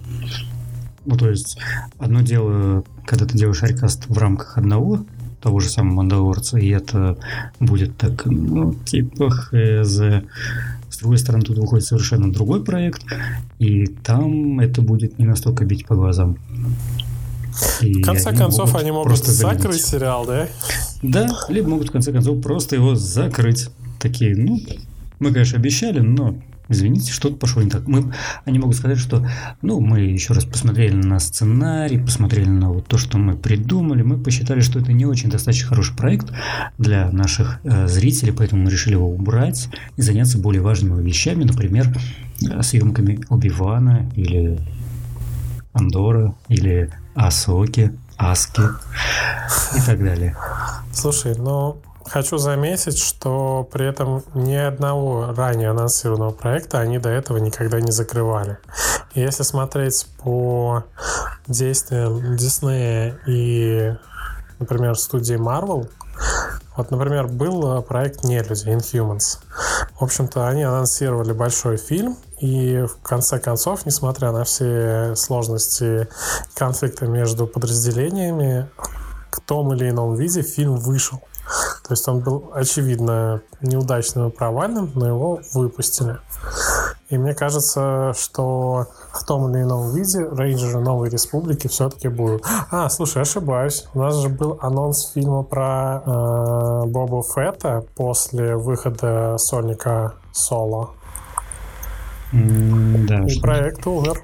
Ну, 1.05 1.17
то 1.17 1.29
есть, 1.29 1.57
одно 1.97 2.21
дело, 2.21 2.83
когда 3.05 3.25
ты 3.25 3.37
делаешь 3.37 3.61
рекаст 3.61 4.05
в 4.07 4.17
рамках 4.17 4.57
одного 4.57 5.05
того 5.43 5.59
же 5.59 5.69
самого 5.69 5.95
Мандалорца, 5.95 6.57
и 6.57 6.69
это 6.69 7.17
будет 7.59 7.97
так, 7.97 8.25
ну, 8.25 8.73
типа 8.85 9.29
хз. 9.29 9.99
С 10.89 10.97
другой 10.99 11.17
стороны, 11.17 11.43
тут 11.43 11.57
выходит 11.57 11.85
совершенно 11.85 12.31
другой 12.31 12.63
проект, 12.63 13.03
и 13.59 13.87
там 13.87 14.59
это 14.59 14.81
будет 14.81 15.19
не 15.19 15.25
настолько 15.25 15.65
бить 15.65 15.85
по 15.85 15.95
глазам. 15.95 16.37
И 17.81 18.01
в 18.01 18.05
конце 18.05 18.29
они 18.29 18.37
концов, 18.37 18.69
могут 18.69 18.81
они 18.81 18.91
могут 18.91 19.07
просто 19.07 19.31
закрыть 19.31 19.61
заменить. 19.61 19.85
сериал, 19.85 20.25
да? 20.25 20.47
Да, 21.01 21.27
либо 21.49 21.69
могут 21.69 21.89
в 21.89 21.91
конце 21.91 22.11
концов 22.11 22.41
просто 22.41 22.75
его 22.75 22.95
закрыть. 22.95 23.69
Такие, 23.99 24.35
ну, 24.35 24.59
мы, 25.19 25.31
конечно, 25.31 25.57
обещали, 25.57 25.99
но 25.99 26.35
извините, 26.69 27.11
что-то 27.11 27.35
пошло 27.35 27.61
не 27.61 27.69
так. 27.69 27.87
Мы, 27.87 28.13
они 28.45 28.59
могут 28.59 28.75
сказать, 28.75 28.97
что, 28.97 29.27
ну, 29.61 29.79
мы 29.79 30.01
еще 30.01 30.33
раз 30.33 30.45
посмотрели 30.45 30.95
на 30.95 31.19
сценарий, 31.19 31.99
посмотрели 31.99 32.49
на 32.49 32.69
вот 32.69 32.87
то, 32.87 32.97
что 32.97 33.17
мы 33.17 33.35
придумали, 33.35 34.01
мы 34.01 34.17
посчитали, 34.17 34.61
что 34.61 34.79
это 34.79 34.93
не 34.93 35.05
очень 35.05 35.29
достаточно 35.29 35.69
хороший 35.69 35.95
проект 35.95 36.31
для 36.77 37.09
наших 37.11 37.59
э, 37.63 37.87
зрителей, 37.87 38.33
поэтому 38.33 38.63
мы 38.63 38.71
решили 38.71 38.93
его 38.93 39.09
убрать 39.09 39.69
и 39.97 40.01
заняться 40.01 40.37
более 40.37 40.61
важными 40.61 41.01
вещами, 41.01 41.43
например, 41.43 41.95
э, 42.41 42.61
съемками 42.61 43.19
Оби-Вана 43.29 44.11
или 44.15 44.59
Андора 45.73 46.35
или 46.47 46.91
Асоки, 47.15 47.93
Аски 48.17 48.61
и 49.75 49.81
так 49.85 49.99
далее. 49.99 50.35
Слушай, 50.91 51.35
ну 51.37 51.77
Хочу 52.05 52.37
заметить, 52.37 52.97
что 52.97 53.67
при 53.71 53.87
этом 53.87 54.23
ни 54.33 54.55
одного 54.55 55.33
ранее 55.33 55.69
анонсированного 55.69 56.31
проекта 56.31 56.79
они 56.79 56.99
до 56.99 57.09
этого 57.09 57.37
никогда 57.37 57.79
не 57.79 57.91
закрывали. 57.91 58.57
Если 59.15 59.43
смотреть 59.43 60.07
по 60.19 60.83
действиям 61.47 62.35
Disney 62.35 63.15
и, 63.27 63.95
например, 64.59 64.97
студии 64.97 65.35
Marvel, 65.35 65.89
вот, 66.75 66.89
например, 66.89 67.27
был 67.27 67.81
проект 67.83 68.23
«Нелюди» 68.23 68.67
Inhumans. 68.67 69.39
В 69.99 70.03
общем-то, 70.03 70.47
они 70.47 70.63
анонсировали 70.63 71.31
большой 71.31 71.77
фильм, 71.77 72.17
и 72.39 72.81
в 72.81 73.01
конце 73.03 73.39
концов, 73.39 73.85
несмотря 73.85 74.31
на 74.31 74.43
все 74.43 75.15
сложности 75.15 76.07
конфликта 76.55 77.05
между 77.05 77.45
подразделениями, 77.45 78.69
в 79.31 79.39
том 79.41 79.73
или 79.73 79.89
ином 79.89 80.15
виде 80.15 80.41
фильм 80.41 80.77
вышел. 80.77 81.21
То 81.83 81.93
есть 81.93 82.07
он 82.07 82.19
был, 82.21 82.49
очевидно, 82.53 83.41
неудачным 83.61 84.29
и 84.29 84.31
провальным, 84.31 84.91
но 84.95 85.07
его 85.07 85.41
выпустили. 85.53 86.17
И 87.09 87.17
мне 87.17 87.33
кажется, 87.33 88.13
что 88.17 88.87
в 89.11 89.25
том 89.25 89.51
или 89.51 89.63
ином 89.63 89.93
виде 89.93 90.25
рейнджеры 90.25 90.79
Новой 90.79 91.09
Республики 91.09 91.67
все-таки 91.67 92.07
будут. 92.07 92.43
А, 92.71 92.89
слушай, 92.89 93.21
ошибаюсь. 93.21 93.85
У 93.93 93.99
нас 93.99 94.15
же 94.15 94.29
был 94.29 94.57
анонс 94.61 95.11
фильма 95.11 95.43
про 95.43 96.01
э, 96.05 96.85
Боба 96.87 97.21
Фетта 97.21 97.85
после 97.95 98.55
выхода 98.55 99.35
Соника 99.37 100.13
Соло. 100.31 100.91
Mm, 102.31 103.05
да, 103.05 103.25
И 103.25 103.39
проект 103.39 103.85
умер. 103.85 104.23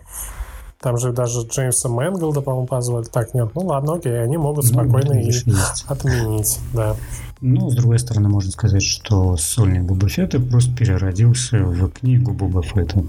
Там 0.81 0.97
же 0.97 1.11
даже 1.11 1.41
Джеймса 1.41 1.89
Мэнглда, 1.89 2.41
по-моему, 2.41 2.65
позвали. 2.65 3.03
Так, 3.03 3.33
нет, 3.33 3.49
ну 3.53 3.61
ладно, 3.65 3.95
окей, 3.95 4.23
они 4.23 4.37
могут 4.37 4.63
ну, 4.63 4.71
спокойно 4.71 5.11
их 5.19 5.43
отменить, 5.87 6.57
да. 6.73 6.95
Ну, 7.41 7.69
с 7.69 7.75
другой 7.75 7.99
стороны, 7.99 8.27
можно 8.27 8.51
сказать, 8.51 8.83
что 8.83 9.37
сольник 9.37 9.83
Боба 9.83 10.09
Фетта 10.09 10.39
просто 10.39 10.75
переродился 10.75 11.63
в 11.63 11.89
книгу 11.89 12.33
Боба 12.33 12.61
Фетта. 12.61 13.05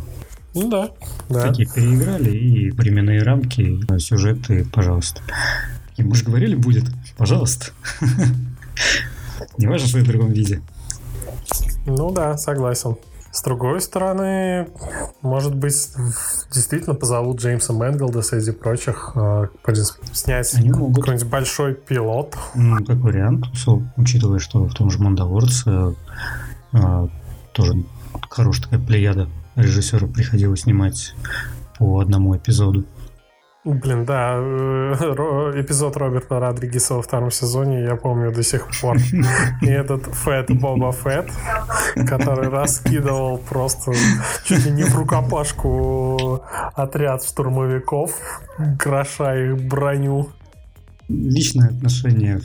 Ну 0.55 0.69
да, 0.69 0.91
да. 1.29 1.49
Такие 1.49 1.69
переиграли, 1.69 2.31
и 2.31 2.71
временные 2.71 3.23
рамки, 3.23 3.81
сюжеты, 3.99 4.65
пожалуйста. 4.73 5.23
И 5.97 6.03
мы 6.03 6.15
же 6.15 6.25
говорили, 6.25 6.55
будет, 6.55 6.85
пожалуйста. 7.17 7.73
Не 9.59 9.67
важно, 9.67 9.89
что 9.89 9.99
в 9.99 10.07
другом 10.07 10.33
виде. 10.33 10.61
Ну 11.87 12.11
да, 12.13 12.37
согласен. 12.37 12.97
С 13.33 13.43
другой 13.43 13.81
стороны, 13.81 14.69
может 15.23 15.55
быть, 15.55 15.93
действительно 16.53 16.97
позовут 16.97 17.41
Джеймса 17.41 17.73
Мэнглда 17.73 18.23
среди 18.23 18.51
прочих 18.51 19.13
э, 19.15 19.47
снять 20.13 20.51
какой-нибудь 20.51 21.27
большой 21.27 21.75
пилот. 21.75 22.37
Ну, 22.57 22.85
как 22.85 22.97
вариант, 22.97 23.47
учитывая, 23.97 24.41
что 24.41 24.65
в 24.65 24.75
том 24.75 24.91
же 24.91 24.99
Мандалорце 24.99 25.95
э, 26.73 27.09
тоже 27.53 27.85
хорошая 28.29 28.65
такая 28.65 28.81
плеяда 28.81 29.29
режиссера 29.55 30.07
приходило 30.09 30.57
снимать 30.57 31.15
по 31.79 32.01
одному 32.01 32.37
эпизоду. 32.37 32.85
Блин, 33.63 34.07
да, 34.07 34.37
э, 34.39 35.53
эпизод 35.61 35.95
Роберта 35.99 36.41
Родригеса 36.41 36.95
во 36.95 37.03
втором 37.03 37.31
сезоне 37.31 37.83
я 37.83 37.95
помню 37.95 38.33
до 38.33 38.43
сих 38.43 38.67
пор. 38.81 38.97
И 39.61 39.67
этот 39.67 40.07
Фэт 40.07 40.51
Боба 40.59 40.93
Фэт, 40.93 41.31
который 42.07 42.49
раскидывал 42.49 43.37
просто 43.37 43.93
чуть 44.47 44.65
ли 44.65 44.73
не 44.73 44.85
в 44.85 44.97
рукопашку 44.97 46.43
отряд 46.75 47.23
штурмовиков, 47.23 48.13
кроша 48.79 49.37
их 49.37 49.63
броню. 49.63 50.31
Личное 51.11 51.69
отношение 51.69 52.41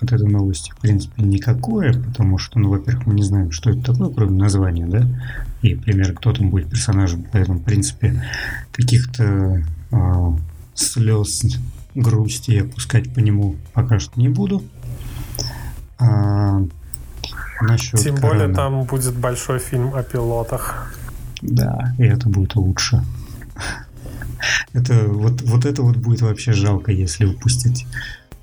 от 0.00 0.12
этой 0.12 0.26
новости, 0.26 0.70
в 0.70 0.78
принципе, 0.78 1.22
никакое, 1.22 1.92
потому 1.92 2.38
что, 2.38 2.58
ну, 2.58 2.70
во-первых, 2.70 3.06
мы 3.06 3.14
не 3.14 3.22
знаем, 3.22 3.50
что 3.50 3.70
это 3.70 3.92
такое, 3.92 4.08
кроме 4.10 4.38
названия, 4.38 4.86
да, 4.86 5.06
и 5.60 5.74
пример, 5.74 6.14
кто 6.14 6.32
там 6.32 6.48
будет 6.48 6.70
персонажем, 6.70 7.26
поэтому, 7.30 7.58
в 7.58 7.64
принципе, 7.64 8.22
каких-то 8.72 9.62
слез 10.74 11.42
грусти 11.94 12.50
и 12.52 12.58
опускать 12.60 13.12
по 13.14 13.20
нему 13.20 13.56
пока 13.72 13.98
что 13.98 14.20
не 14.20 14.28
буду. 14.28 14.62
А, 15.98 16.60
насчет 17.62 18.00
Тем 18.00 18.16
Корана. 18.16 18.34
более 18.34 18.54
там 18.54 18.84
будет 18.84 19.14
большой 19.16 19.58
фильм 19.58 19.94
о 19.94 20.02
пилотах. 20.02 20.94
Да, 21.42 21.94
и 21.98 22.04
это 22.04 22.28
будет 22.28 22.54
лучше. 22.54 23.02
Это 24.72 25.06
вот, 25.08 25.40
вот 25.42 25.64
это 25.64 25.82
вот 25.82 25.96
будет 25.96 26.20
вообще 26.20 26.52
жалко, 26.52 26.92
если 26.92 27.24
упустить. 27.24 27.86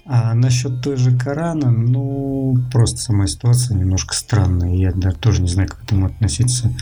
А 0.05 0.33
насчет 0.33 0.81
той 0.81 0.97
же 0.97 1.17
Корана, 1.17 1.71
ну, 1.71 2.57
просто 2.71 2.97
сама 2.97 3.27
ситуация 3.27 3.77
немножко 3.77 4.13
странная. 4.13 4.75
Я 4.75 4.91
даже 4.91 5.15
тоже 5.15 5.41
не 5.41 5.47
знаю, 5.47 5.69
как 5.69 5.79
к 5.79 5.83
этому 5.83 6.07
относиться. 6.07 6.73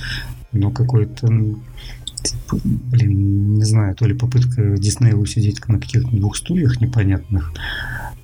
Но 0.51 0.71
какой-то, 0.71 1.27
блин, 2.63 3.55
не 3.55 3.63
знаю, 3.63 3.95
то 3.95 4.05
ли 4.05 4.13
попытка 4.13 4.77
Диснея 4.77 5.15
усидеть 5.15 5.67
на 5.67 5.79
каких-то 5.79 6.09
двух 6.09 6.37
стульях 6.37 6.79
непонятных, 6.81 7.53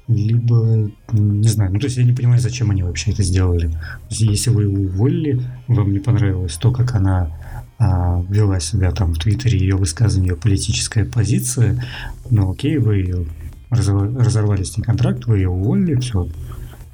либо, 0.08 0.89
не 1.12 1.48
знаю, 1.50 1.74
ну, 1.74 1.80
то 1.80 1.86
есть 1.88 1.98
я 1.98 2.04
не 2.04 2.13
понимаю, 2.13 2.39
зачем 2.39 2.72
они 2.72 2.84
вообще 2.84 3.12
это 3.12 3.24
сделали. 3.24 3.72
если 4.10 4.50
вы 4.50 4.68
уволили, 4.68 5.42
вам 5.68 5.92
не 5.92 6.00
понравилось 6.00 6.56
то, 6.56 6.72
как 6.72 6.96
она 6.96 7.30
а, 7.77 8.24
вела 8.30 8.60
себя 8.60 8.92
там 8.92 9.13
в 9.13 9.20
Твиттере, 9.20 9.60
ее 9.60 9.75
высказывание, 9.75 10.32
ее 10.32 10.38
политическая 10.38 11.06
позиция, 11.06 11.84
ну 12.30 12.51
окей, 12.51 12.77
вы 12.77 12.98
ее 12.98 13.25
разорвали 13.70 14.63
с 14.63 14.77
ней 14.77 14.84
контракт, 14.84 15.25
вы 15.25 15.38
ее 15.38 15.50
уволили, 15.50 16.00
все. 16.00 16.27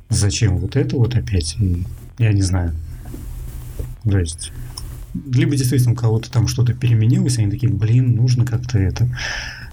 Зачем 0.09 0.57
вот 0.57 0.75
это 0.75 0.97
вот 0.97 1.15
опять? 1.15 1.55
Я 2.17 2.33
не 2.33 2.41
знаю. 2.41 2.73
То 4.03 4.19
есть, 4.19 4.51
либо 5.13 5.55
действительно 5.55 5.93
у 5.93 5.95
кого-то 5.95 6.31
там 6.31 6.47
что-то 6.47 6.73
переменилось, 6.73 7.37
они 7.37 7.51
такие, 7.51 7.71
блин, 7.71 8.15
нужно 8.15 8.45
как-то 8.45 8.77
это 8.79 9.07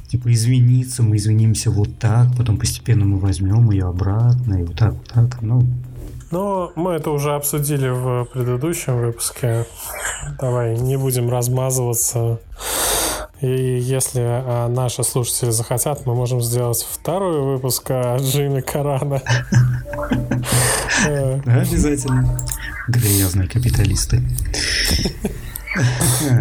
типа 0.09 0.33
извиниться, 0.33 1.03
мы 1.05 1.17
извинимся 1.17 1.71
вот 1.71 1.99
так, 1.99 2.37
потом 2.37 2.59
постепенно 2.59 3.05
мы 3.05 3.19
возьмем 3.19 3.71
ее 3.71 3.87
обратно, 3.87 4.55
и 4.55 4.65
вот 4.65 4.77
так, 4.77 4.95
вот 4.95 5.07
так. 5.07 5.41
Ну, 5.41 5.63
но 6.33 6.73
мы 6.77 6.93
это 6.93 7.11
уже 7.11 7.35
обсудили 7.35 7.89
в 7.89 8.25
предыдущем 8.33 9.01
выпуске. 9.01 9.67
Давай 10.41 10.79
не 10.79 10.97
будем 10.97 11.29
размазываться. 11.29 12.41
И 13.41 13.49
если 13.49 14.21
а, 14.23 14.69
наши 14.69 15.03
слушатели 15.03 15.51
захотят, 15.51 16.07
мы 16.07 16.15
можем 16.15 16.41
сделать 16.41 16.87
второй 16.89 17.41
выпуск 17.41 17.91
о 17.91 18.19
Джиме 18.19 18.63
Корана. 18.63 19.23
Обязательно. 21.47 22.39
Грязные 22.91 23.49
капиталисты. 23.49 24.23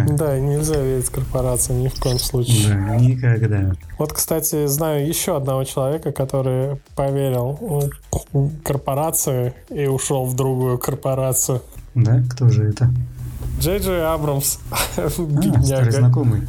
Да, 0.08 0.38
нельзя 0.38 0.80
верить 0.82 1.08
корпорациям 1.08 1.82
ни 1.82 1.88
в 1.88 1.94
коем 1.94 2.18
случае. 2.18 2.68
Да, 2.68 2.96
никогда. 2.96 3.72
Вот, 3.98 4.12
кстати, 4.12 4.66
знаю 4.66 5.06
еще 5.06 5.36
одного 5.36 5.64
человека, 5.64 6.10
который 6.10 6.80
поверил 6.96 7.90
корпорации 8.64 9.54
и 9.70 9.86
ушел 9.86 10.26
в 10.26 10.34
другую 10.34 10.78
корпорацию. 10.78 11.62
Да? 11.94 12.22
Кто 12.30 12.48
же 12.48 12.64
это? 12.64 12.90
Джей 13.60 13.78
Джей 13.78 14.04
Абрамс. 14.04 14.58
А, 14.96 15.08
старый 15.08 15.92
знакомый. 15.92 16.48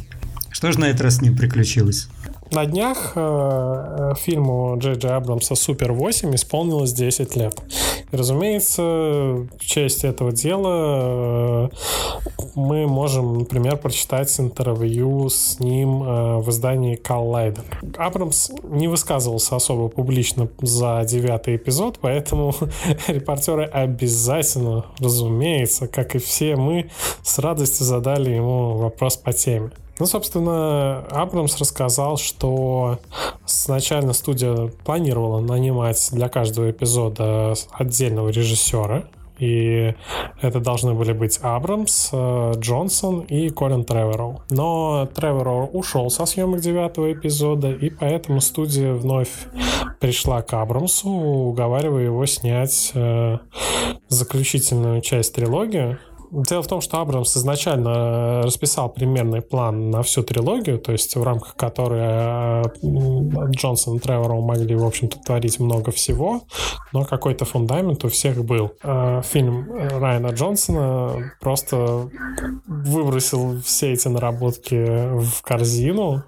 Что 0.50 0.72
же 0.72 0.80
на 0.80 0.86
этот 0.86 1.02
раз 1.02 1.16
с 1.16 1.22
ним 1.22 1.36
приключилось? 1.36 2.08
На 2.52 2.66
днях 2.66 3.12
э, 3.14 4.12
фильму 4.20 4.76
Джей 4.78 4.96
Джей 4.96 5.12
Абрамса 5.12 5.54
«Супер 5.54 5.92
8» 5.92 6.34
исполнилось 6.34 6.92
10 6.92 7.36
лет. 7.36 7.54
Разумеется, 8.12 8.82
в 8.82 9.58
честь 9.60 10.04
этого 10.04 10.32
дела 10.32 10.68
э, 11.64 11.68
мы 12.54 12.86
можем, 12.86 13.38
например, 13.38 13.78
прочитать 13.78 14.38
интервью 14.38 15.30
с 15.30 15.58
ним 15.60 16.02
э, 16.02 16.36
в 16.36 16.50
издании 16.50 17.00
Collider. 17.00 17.64
Абрамс 17.96 18.50
не 18.64 18.86
высказывался 18.86 19.56
особо 19.56 19.88
публично 19.88 20.48
за 20.60 21.02
девятый 21.08 21.56
эпизод, 21.56 21.98
поэтому 22.02 22.54
репортеры 23.08 23.64
обязательно, 23.64 24.84
разумеется, 24.98 25.88
как 25.88 26.14
и 26.14 26.18
все 26.18 26.56
мы, 26.56 26.90
с 27.22 27.38
радостью 27.38 27.86
задали 27.86 28.30
ему 28.30 28.76
вопрос 28.76 29.16
по 29.16 29.32
теме. 29.32 29.70
Ну, 29.98 30.06
собственно, 30.06 31.00
Абрамс 31.10 31.58
рассказал, 31.58 32.16
что 32.16 32.98
сначала 33.44 34.12
студия 34.12 34.68
планировала 34.84 35.40
нанимать 35.40 36.08
для 36.12 36.28
каждого 36.28 36.70
эпизода 36.70 37.54
отдельного 37.72 38.30
режиссера, 38.30 39.04
и 39.38 39.94
это 40.40 40.60
должны 40.60 40.94
были 40.94 41.12
быть 41.12 41.40
Абрамс, 41.42 42.10
э, 42.12 42.52
Джонсон 42.58 43.20
и 43.20 43.50
Колин 43.50 43.84
Тревороу. 43.84 44.42
Но 44.50 45.08
Тревороу 45.14 45.66
ушел 45.66 46.10
со 46.10 46.26
съемок 46.26 46.60
девятого 46.60 47.12
эпизода, 47.12 47.72
и 47.72 47.90
поэтому 47.90 48.40
студия 48.40 48.92
вновь 48.92 49.48
пришла 50.00 50.42
к 50.42 50.52
Абрамсу, 50.52 51.08
уговаривая 51.08 52.04
его 52.04 52.24
снять 52.26 52.92
э, 52.94 53.38
заключительную 54.08 55.00
часть 55.00 55.34
трилогии, 55.34 55.98
Дело 56.32 56.62
в 56.62 56.66
том, 56.66 56.80
что 56.80 56.98
Абрамс 56.98 57.36
изначально 57.36 57.88
э, 57.88 58.40
расписал 58.46 58.88
примерный 58.88 59.42
план 59.42 59.90
на 59.90 60.02
всю 60.02 60.22
трилогию, 60.22 60.78
то 60.78 60.90
есть 60.92 61.14
в 61.14 61.22
рамках 61.22 61.56
которой 61.56 62.00
э, 62.00 62.62
Джонсон 63.50 63.98
и 63.98 64.00
Тревором 64.00 64.44
могли, 64.44 64.74
в 64.74 64.82
общем-то, 64.82 65.18
творить 65.18 65.60
много 65.60 65.90
всего, 65.90 66.40
но 66.94 67.04
какой-то 67.04 67.44
фундамент 67.44 68.02
у 68.06 68.08
всех 68.08 68.42
был. 68.46 68.72
Э, 68.82 69.20
фильм 69.22 69.70
Райана 69.70 70.28
Джонсона 70.28 71.34
просто 71.38 72.08
выбросил 72.66 73.60
все 73.60 73.92
эти 73.92 74.08
наработки 74.08 75.18
в 75.18 75.42
корзину, 75.42 76.24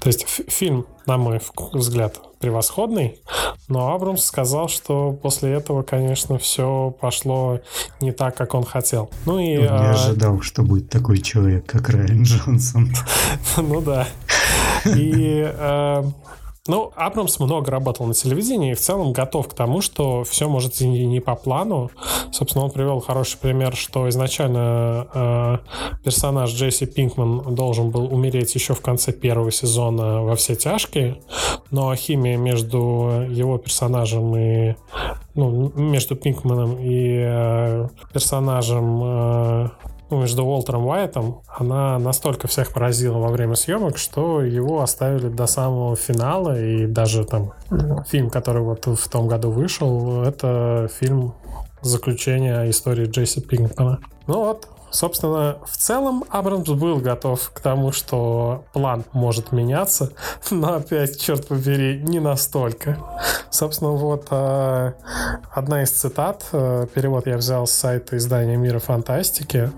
то 0.00 0.08
есть 0.08 0.26
фильм, 0.48 0.86
на 1.06 1.16
мой 1.16 1.40
взгляд, 1.72 2.20
превосходный, 2.40 3.20
но 3.68 3.94
Абрамс 3.94 4.22
сказал, 4.24 4.68
что 4.68 5.12
после 5.12 5.52
этого, 5.52 5.82
конечно, 5.82 6.38
все 6.38 6.94
пошло 7.00 7.60
не 8.00 8.12
так, 8.12 8.36
как 8.36 8.54
он 8.54 8.64
хотел. 8.64 9.10
Ну 9.24 9.38
и... 9.38 9.56
Он 9.56 9.62
не 9.62 9.68
а, 9.68 9.90
ожидал, 9.92 10.42
что 10.42 10.62
будет 10.62 10.90
такой 10.90 11.18
человек, 11.18 11.64
как 11.66 11.88
Райан 11.88 12.22
Джонсон. 12.22 12.94
Ну 13.56 13.80
да. 13.80 14.06
И 14.84 15.42
а, 15.46 16.04
ну, 16.66 16.92
Абрамс 16.96 17.38
много 17.40 17.70
работал 17.70 18.06
на 18.06 18.14
телевидении 18.14 18.72
и 18.72 18.74
в 18.74 18.80
целом 18.80 19.12
готов 19.12 19.48
к 19.48 19.54
тому, 19.54 19.82
что 19.82 20.24
все 20.24 20.48
может 20.48 20.74
идти 20.74 20.86
не 20.86 21.20
по 21.20 21.34
плану. 21.34 21.90
Собственно, 22.32 22.64
он 22.64 22.70
привел 22.70 23.00
хороший 23.00 23.38
пример, 23.38 23.76
что 23.76 24.08
изначально 24.08 25.06
э, 25.12 25.58
персонаж 26.02 26.50
Джесси 26.52 26.86
Пинкман 26.86 27.54
должен 27.54 27.90
был 27.90 28.06
умереть 28.12 28.54
еще 28.54 28.72
в 28.72 28.80
конце 28.80 29.12
первого 29.12 29.52
сезона 29.52 30.22
во 30.22 30.36
все 30.36 30.54
тяжкие, 30.54 31.20
но 31.70 31.94
химия 31.94 32.38
между 32.38 33.26
его 33.28 33.58
персонажем 33.58 34.34
и 34.34 34.74
ну, 35.34 35.70
между 35.74 36.16
Пинкманом 36.16 36.78
и 36.80 37.24
э, 37.26 37.88
персонажем 38.12 39.00
э, 39.04 39.68
между 40.10 40.44
Уолтером 40.44 40.86
Уайтом, 40.86 41.42
она 41.48 41.98
настолько 41.98 42.48
всех 42.48 42.72
поразила 42.72 43.18
во 43.18 43.28
время 43.28 43.54
съемок, 43.54 43.96
что 43.98 44.42
его 44.42 44.80
оставили 44.82 45.28
до 45.28 45.46
самого 45.46 45.96
финала, 45.96 46.60
и 46.60 46.86
даже 46.86 47.24
там 47.24 47.52
фильм, 48.08 48.30
который 48.30 48.62
вот 48.62 48.86
в 48.86 49.08
том 49.08 49.28
году 49.28 49.50
вышел, 49.50 50.22
это 50.22 50.88
фильм 51.00 51.34
заключения 51.82 52.68
истории 52.70 53.06
Джесси 53.06 53.40
Пинкмана. 53.40 54.00
Ну 54.26 54.44
вот, 54.44 54.68
Собственно, 54.94 55.56
в 55.66 55.76
целом 55.76 56.22
Абрамс 56.30 56.68
был 56.68 56.98
готов 56.98 57.50
к 57.52 57.58
тому, 57.58 57.90
что 57.90 58.64
план 58.72 59.04
может 59.12 59.50
меняться, 59.50 60.12
но 60.52 60.74
опять, 60.74 61.20
черт 61.20 61.48
побери, 61.48 62.00
не 62.00 62.20
настолько. 62.20 62.96
Собственно, 63.50 63.90
вот 63.90 64.28
э, 64.30 64.92
одна 65.52 65.82
из 65.82 65.90
цитат, 65.90 66.46
э, 66.52 66.86
перевод 66.94 67.26
я 67.26 67.36
взял 67.38 67.66
с 67.66 67.72
сайта 67.72 68.16
издания 68.16 68.56
«Мира 68.56 68.78
фантастики». 68.78 69.72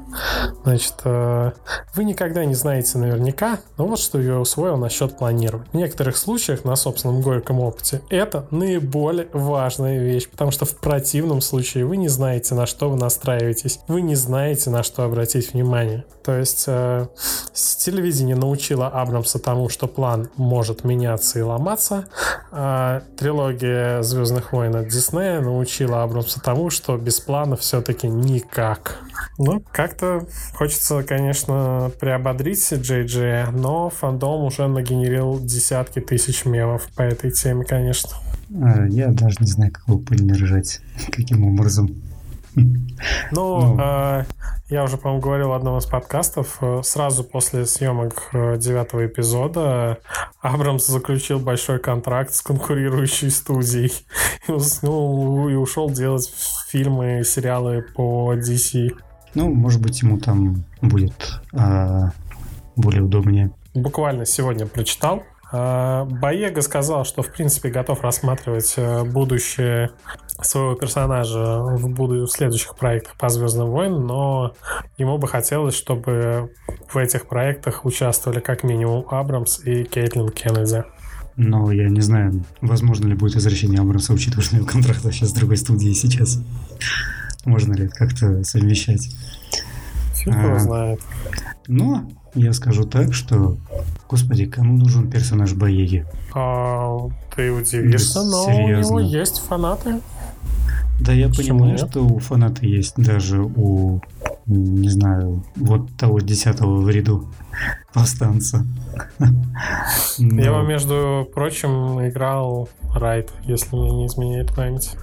Значит, 0.65 0.97
э, 1.05 1.53
вы 1.95 2.05
никогда 2.05 2.45
не 2.45 2.55
знаете 2.55 2.99
наверняка, 2.99 3.61
но 3.79 3.87
вот 3.87 3.99
что 3.99 4.21
я 4.21 4.39
усвоил 4.39 4.77
насчет 4.77 5.17
планирования. 5.17 5.67
В 5.73 5.75
некоторых 5.77 6.19
случаях, 6.19 6.65
на 6.65 6.77
собственном 6.77 7.23
горьком 7.23 7.61
опыте, 7.61 8.03
это 8.11 8.47
наиболее 8.51 9.29
важная 9.33 9.99
вещь, 9.99 10.29
потому 10.29 10.51
что 10.51 10.67
в 10.67 10.77
противном 10.77 11.41
случае 11.41 11.87
вы 11.87 11.97
не 11.97 12.09
знаете, 12.09 12.55
на 12.55 12.67
что 12.67 12.91
вы 12.91 12.97
настраиваетесь, 12.97 13.81
вы 13.89 14.03
не 14.03 14.15
знаете, 14.15 14.69
на 14.69 14.83
что 14.83 15.06
обратить 15.07 15.53
внимание. 15.53 16.05
То 16.23 16.37
есть 16.37 16.65
э, 16.67 17.07
телевидение 17.87 18.35
научило 18.35 18.89
Абрамса 18.89 19.39
тому, 19.39 19.69
что 19.69 19.87
план 19.87 20.29
может 20.37 20.83
меняться 20.83 21.39
и 21.39 21.43
ломаться, 21.43 22.07
а 22.51 23.03
трилогия 23.17 24.03
«Звездных 24.03 24.53
войн» 24.53 24.75
от 24.75 24.89
Диснея 24.89 25.41
научила 25.41 26.03
Абрамса 26.03 26.41
тому, 26.41 26.71
что 26.71 26.97
без 26.97 27.21
плана 27.21 27.57
все-таки 27.57 28.09
никак. 28.09 28.99
Ну, 29.39 29.63
как-то 29.71 30.27
хочется, 30.55 31.03
конечно, 31.05 31.93
приободрить 32.01 32.73
Джей 32.73 33.07
Джей, 33.07 33.45
но 33.53 33.89
фандом 33.89 34.45
уже 34.45 34.67
нагенерил 34.67 35.39
десятки 35.41 36.01
тысяч 36.01 36.45
мемов 36.45 36.89
по 36.97 37.03
этой 37.03 37.31
теме, 37.31 37.65
конечно. 37.65 38.11
А, 38.63 38.87
я 38.87 39.09
даже 39.09 39.37
не 39.41 39.47
знаю, 39.47 39.73
как 39.73 39.87
его 39.87 39.99
поддержать, 39.99 40.81
каким 41.13 41.45
образом. 41.47 41.95
Ну, 42.57 43.77
ну. 43.77 43.79
Э, 43.79 44.25
я 44.69 44.83
уже, 44.83 44.97
по-моему, 44.97 45.23
говорил 45.23 45.49
в 45.51 45.53
одном 45.53 45.79
из 45.79 45.87
подкастов, 45.87 46.59
э, 46.61 46.81
сразу 46.83 47.23
после 47.23 47.67
съемок 47.67 48.31
э, 48.33 48.57
девятого 48.59 49.07
эпизода 49.07 49.99
Абрамс 50.41 50.87
заключил 50.87 51.39
большой 51.39 51.79
контракт 51.79 52.35
с 52.35 52.43
конкурирующей 52.43 53.31
студией 53.31 53.93
и, 54.49 54.53
ну, 54.83 55.49
и 55.49 55.55
ушел 55.55 55.91
делать 55.91 56.33
фильмы, 56.69 57.23
сериалы 57.25 57.85
по 57.95 58.35
DC. 58.35 58.91
Ну, 59.35 59.55
может 59.55 59.81
быть, 59.81 60.01
ему 60.03 60.19
там 60.19 60.65
будет 60.81 61.41
а, 61.53 62.11
более 62.75 63.03
удобнее. 63.03 63.51
Буквально 63.75 64.25
сегодня 64.25 64.67
прочитал, 64.67 65.23
а, 65.53 66.05
Боега 66.05 66.61
сказал, 66.63 67.05
что 67.05 67.23
в 67.23 67.33
принципе 67.33 67.71
готов 67.71 68.03
рассматривать 68.03 68.75
э, 68.77 69.05
будущее 69.05 69.91
своего 70.41 70.75
персонажа 70.75 71.61
в, 71.61 71.89
буду... 71.89 72.27
в 72.27 72.31
следующих 72.31 72.75
проектах 72.77 73.17
по 73.17 73.29
Звездным 73.29 73.71
войнам, 73.71 74.07
но 74.07 74.55
ему 74.99 75.19
бы 75.19 75.29
хотелось, 75.29 75.75
чтобы 75.75 76.51
в 76.89 76.97
этих 76.97 77.27
проектах 77.27 77.85
участвовали 77.85 78.41
как 78.41 78.65
минимум 78.65 79.07
Абрамс 79.09 79.61
и 79.65 79.85
Кейтлин 79.85 80.31
Кеннеди. 80.31 80.85
Но 81.37 81.71
я 81.71 81.89
не 81.89 82.01
знаю, 82.01 82.45
возможно 82.61 83.07
ли 83.07 83.15
будет 83.15 83.35
возвращение 83.35 83.81
Абрамса, 83.81 84.15
учитывая, 84.15 84.43
что 84.43 84.57
у 84.57 84.59
него 84.59 84.69
контракт 84.69 85.05
вообще 85.05 85.27
с 85.27 85.33
другой 85.33 85.59
студией 85.59 85.95
сейчас. 85.95 86.41
Можно 87.45 87.75
ли 87.75 87.85
это 87.85 87.95
как-то 87.95 88.43
совмещать? 88.43 89.09
Фиг 90.15 90.35
его 90.35 90.57
а, 90.57 90.59
знает. 90.59 91.01
Но 91.69 92.09
я 92.37 92.53
скажу 92.53 92.85
так, 92.85 93.15
что, 93.15 93.57
господи, 94.09 94.47
кому 94.47 94.77
нужен 94.77 95.11
персонаж 95.11 95.55
Боеги? 95.55 96.07
А, 96.35 97.09
ты 97.35 97.51
удивишься, 97.51 98.23
но 98.23 98.45
серьезно. 98.45 98.95
у 98.95 99.01
него 99.01 99.01
есть 99.01 99.41
фанаты. 99.41 100.01
Да, 101.01 101.13
я 101.13 101.29
Почему 101.29 101.59
понимаю, 101.61 101.79
нет? 101.79 101.91
что 101.91 102.05
у 102.07 102.19
фаната 102.19 102.65
есть 102.65 102.95
даже 102.97 103.43
у, 103.43 104.01
не 104.47 104.89
знаю, 104.89 105.45
вот 105.57 105.95
того 105.97 106.21
десятого 106.21 106.81
в 106.81 106.89
ряду 106.89 107.29
повстанца. 107.93 108.65
Но... 110.19 110.43
Я 110.43 110.53
вам, 110.53 110.69
между 110.69 111.29
прочим, 111.35 112.07
играл 112.07 112.69
Райт, 112.95 113.31
если 113.45 113.77
мне 113.77 113.91
не 113.91 114.07
изменяет 114.07 114.55
память. 114.55 114.97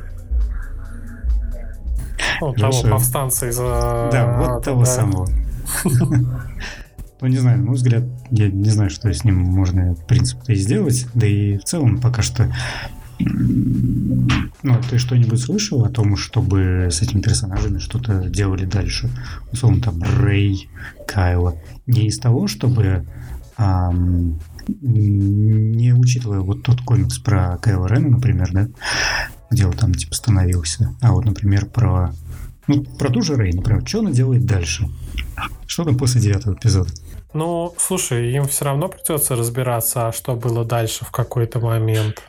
Ну, 2.41 2.54
того 2.54 2.82
повстанца 2.89 3.48
из 3.50 3.58
Да, 3.58 4.36
вот 4.39 4.63
того 4.63 4.80
да. 4.82 4.86
самого. 4.86 5.28
Ну, 7.23 7.29
не 7.29 7.38
знаю, 7.38 7.59
на 7.59 7.63
мой 7.67 7.75
взгляд, 7.75 8.03
я 8.31 8.49
не 8.51 8.69
знаю, 8.69 8.89
что 8.89 9.12
с 9.12 9.23
ним 9.23 9.38
можно, 9.38 9.95
в 9.95 10.05
принципе, 10.05 10.55
сделать. 10.55 11.07
Да 11.13 11.25
и 11.25 11.57
в 11.57 11.63
целом 11.63 12.01
пока 12.01 12.21
что 12.21 12.53
ну, 13.17 14.81
ты 14.89 14.97
что-нибудь 14.97 15.39
слышал 15.39 15.86
о 15.86 15.89
том, 15.89 16.17
чтобы 16.17 16.89
с 16.91 17.01
этими 17.01 17.21
персонажами 17.21 17.79
что-то 17.79 18.27
делали 18.27 18.65
дальше? 18.65 19.09
Условно, 19.53 19.81
там, 19.81 20.03
Рэй, 20.03 20.67
Кайла. 21.07 21.55
Не 21.88 22.07
из 22.07 22.19
того, 22.19 22.47
чтобы 22.47 23.07
ам, 23.55 24.38
не 24.67 25.93
учитывая 25.93 26.41
вот 26.41 26.63
тот 26.63 26.81
комикс 26.81 27.19
про 27.19 27.57
Кайла 27.57 27.88
Рена, 27.88 28.09
например, 28.09 28.51
да, 28.51 28.67
где 29.49 29.65
он 29.65 29.71
там 29.77 29.93
типа 29.93 30.13
становился, 30.13 30.93
а 30.99 31.13
вот, 31.13 31.23
например, 31.23 31.67
про 31.67 32.13
ну, 32.67 32.83
про 32.83 33.09
ту 33.09 33.21
же 33.21 33.36
Рэй, 33.36 33.53
например, 33.53 33.88
что 33.88 33.99
она 33.99 34.12
делает 34.12 34.45
дальше? 34.45 34.89
Что 35.67 35.86
там 35.86 35.97
после 35.97 36.21
девятого 36.21 36.55
эпизода? 36.55 36.91
Ну, 37.34 37.74
слушай, 37.78 38.32
им 38.32 38.46
все 38.46 38.65
равно 38.65 38.89
придется 38.89 39.36
разбираться, 39.36 40.08
а 40.08 40.12
что 40.12 40.36
было 40.36 40.63
дальше 40.63 41.04
в 41.06 41.12
какой-то 41.12 41.60
момент. 41.60 42.22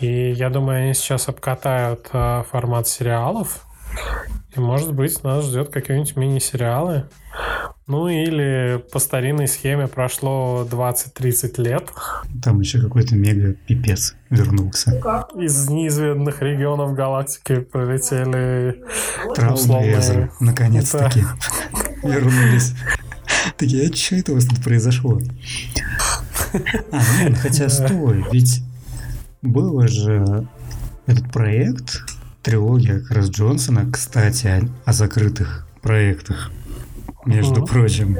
И 0.00 0.32
я 0.32 0.50
думаю, 0.50 0.84
они 0.84 0.94
сейчас 0.94 1.28
обкатают 1.28 2.08
э, 2.12 2.42
формат 2.50 2.88
сериалов. 2.88 3.64
И, 4.56 4.60
может 4.60 4.92
быть, 4.92 5.22
нас 5.22 5.44
ждет 5.44 5.70
какие-нибудь 5.70 6.16
мини-сериалы. 6.16 7.08
Ну 7.86 8.08
или 8.08 8.82
по 8.92 8.98
старинной 8.98 9.46
схеме 9.46 9.88
прошло 9.88 10.66
20-30 10.70 11.60
лет. 11.62 11.90
Там 12.42 12.60
еще 12.60 12.80
какой-то 12.80 13.14
мега-пипец 13.14 14.14
вернулся. 14.30 15.02
Из 15.34 15.68
неизведанных 15.68 16.40
регионов 16.40 16.94
галактики 16.94 17.60
прилетели 17.60 18.82
условные... 19.52 20.30
наконец-таки 20.40 21.22
да. 22.02 22.08
вернулись. 22.08 22.74
Такие, 23.56 23.88
а 23.88 23.94
что 23.94 24.16
это 24.16 24.32
у 24.32 24.34
вас 24.34 24.46
тут 24.46 24.62
произошло? 24.62 25.20
А, 26.90 26.98
нет, 27.22 27.38
хотя 27.38 27.68
стой, 27.68 28.24
ведь 28.32 28.62
было 29.42 29.88
же 29.88 30.46
этот 31.06 31.30
проект, 31.32 32.02
трилогия 32.42 33.00
как 33.00 33.10
раз 33.10 33.30
Джонсона, 33.30 33.90
кстати, 33.90 34.46
о, 34.46 34.68
о 34.84 34.92
закрытых 34.92 35.66
проектах 35.82 36.50
между 37.26 37.62
mm. 37.62 37.66
прочим. 37.66 38.18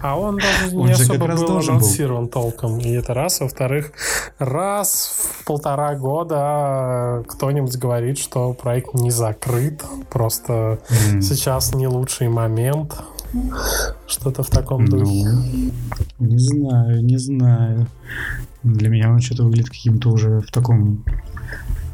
А 0.00 0.18
он 0.18 0.38
даже 0.38 0.76
он 0.76 0.86
не 0.86 0.92
особо 0.92 1.28
был 1.28 1.58
анонсирован 1.58 2.24
был. 2.24 2.30
толком. 2.30 2.78
И 2.78 2.90
это 2.90 3.14
раз. 3.14 3.40
Во-вторых, 3.40 3.92
раз 4.38 5.30
в 5.40 5.44
полтора 5.44 5.94
года 5.94 7.24
кто-нибудь 7.28 7.76
говорит, 7.76 8.18
что 8.18 8.52
проект 8.52 8.94
не 8.94 9.10
закрыт. 9.10 9.82
Просто 10.10 10.80
mm. 10.88 11.20
сейчас 11.20 11.74
не 11.74 11.86
лучший 11.86 12.28
момент. 12.28 12.96
Что-то 14.06 14.42
в 14.42 14.50
таком 14.50 14.84
ну, 14.84 14.98
духе. 14.98 15.72
Не 16.18 16.38
знаю, 16.38 17.02
не 17.04 17.16
знаю. 17.16 17.86
Для 18.62 18.88
меня 18.88 19.10
он 19.10 19.20
что-то 19.20 19.44
выглядит 19.44 19.70
каким-то 19.70 20.10
уже 20.10 20.40
в 20.40 20.50
таком 20.50 21.04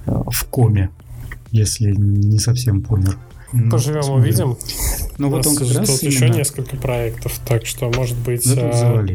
э, 0.06 0.22
в 0.30 0.44
коме, 0.46 0.90
если 1.50 1.92
не 1.92 2.38
совсем 2.38 2.82
помер. 2.82 3.16
Ну, 3.52 3.70
Поживем, 3.70 4.02
смотрим. 4.02 4.22
увидим. 4.22 4.56
Ну, 5.16 5.30
вот 5.30 5.46
он 5.46 5.56
как 5.56 5.74
раз 5.74 5.88
тут 5.88 6.02
именно... 6.02 6.14
еще 6.14 6.28
несколько 6.28 6.76
проектов, 6.76 7.40
так 7.46 7.64
что, 7.64 7.90
может 7.90 8.18
быть... 8.18 8.44
Да, 8.54 8.70
а... 8.72 9.06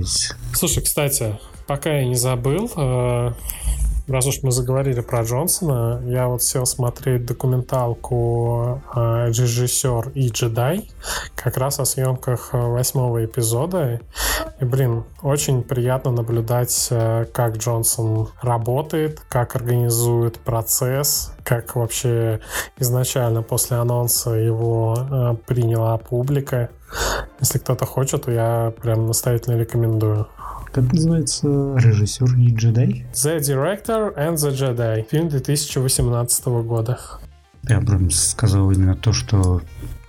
Слушай, 0.54 0.84
кстати, 0.84 1.38
пока 1.68 1.94
я 1.94 2.06
не 2.06 2.16
забыл, 2.16 2.72
а, 2.76 3.36
раз 4.08 4.28
уж 4.28 4.44
мы 4.44 4.52
заговорили 4.52 5.02
про 5.02 5.24
Джонсона, 5.24 6.02
я 6.06 6.28
вот 6.28 6.44
сел 6.44 6.66
смотреть 6.66 7.26
документалку 7.26 8.82
э, 8.96 9.28
«Режиссер 9.30 10.10
и 10.14 10.30
джедай», 10.30 10.90
как 11.36 11.58
раз 11.58 11.80
о 11.80 11.86
съемках 11.86 12.50
э, 12.54 12.58
восьмого 12.58 13.24
эпизода. 13.24 14.02
И, 14.60 14.66
блин, 14.66 15.04
очень 15.22 15.64
приятно 15.64 16.12
наблюдать, 16.12 16.88
э, 16.92 17.26
как 17.34 17.58
Джонсон 17.58 18.30
работает, 18.42 19.22
как 19.30 19.56
организует 19.56 20.40
процесс, 20.40 21.34
как 21.44 21.76
вообще 21.76 22.40
изначально 22.80 23.42
после 23.42 23.78
анонса 23.78 24.32
его 24.32 24.98
э, 24.98 25.36
приняла 25.46 25.98
публика. 25.98 26.70
Если 27.40 27.58
кто-то 27.60 27.86
хочет, 27.86 28.24
то 28.24 28.32
я 28.32 28.74
прям 28.82 29.08
настоятельно 29.08 29.58
рекомендую. 29.58 30.28
Как 30.74 30.92
называется 30.92 31.48
режиссер 31.78 32.36
и 32.36 32.52
джедай? 32.52 33.06
The 33.14 33.38
Director 33.38 34.18
and 34.18 34.34
the 34.38 34.52
Jedi. 34.52 35.06
Фильм 35.08 35.30
2018 35.30 36.46
года. 36.66 37.00
Прям 37.62 38.10
сказал 38.10 38.72
именно 38.72 38.96
то, 38.96 39.14
что 39.14 39.62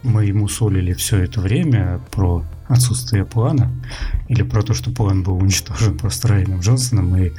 мы 0.02 0.24
ему 0.24 0.48
солили 0.48 0.94
все 0.94 1.18
это 1.18 1.42
время 1.42 2.00
про 2.10 2.46
отсутствие 2.66 3.26
плана 3.26 3.70
или 4.28 4.42
про 4.42 4.62
то, 4.62 4.72
что 4.72 4.90
план 4.90 5.22
был 5.22 5.36
уничтожен 5.36 5.98
просто 5.98 6.28
Райаном 6.28 6.60
Джонсоном 6.60 7.14
и 7.14 7.32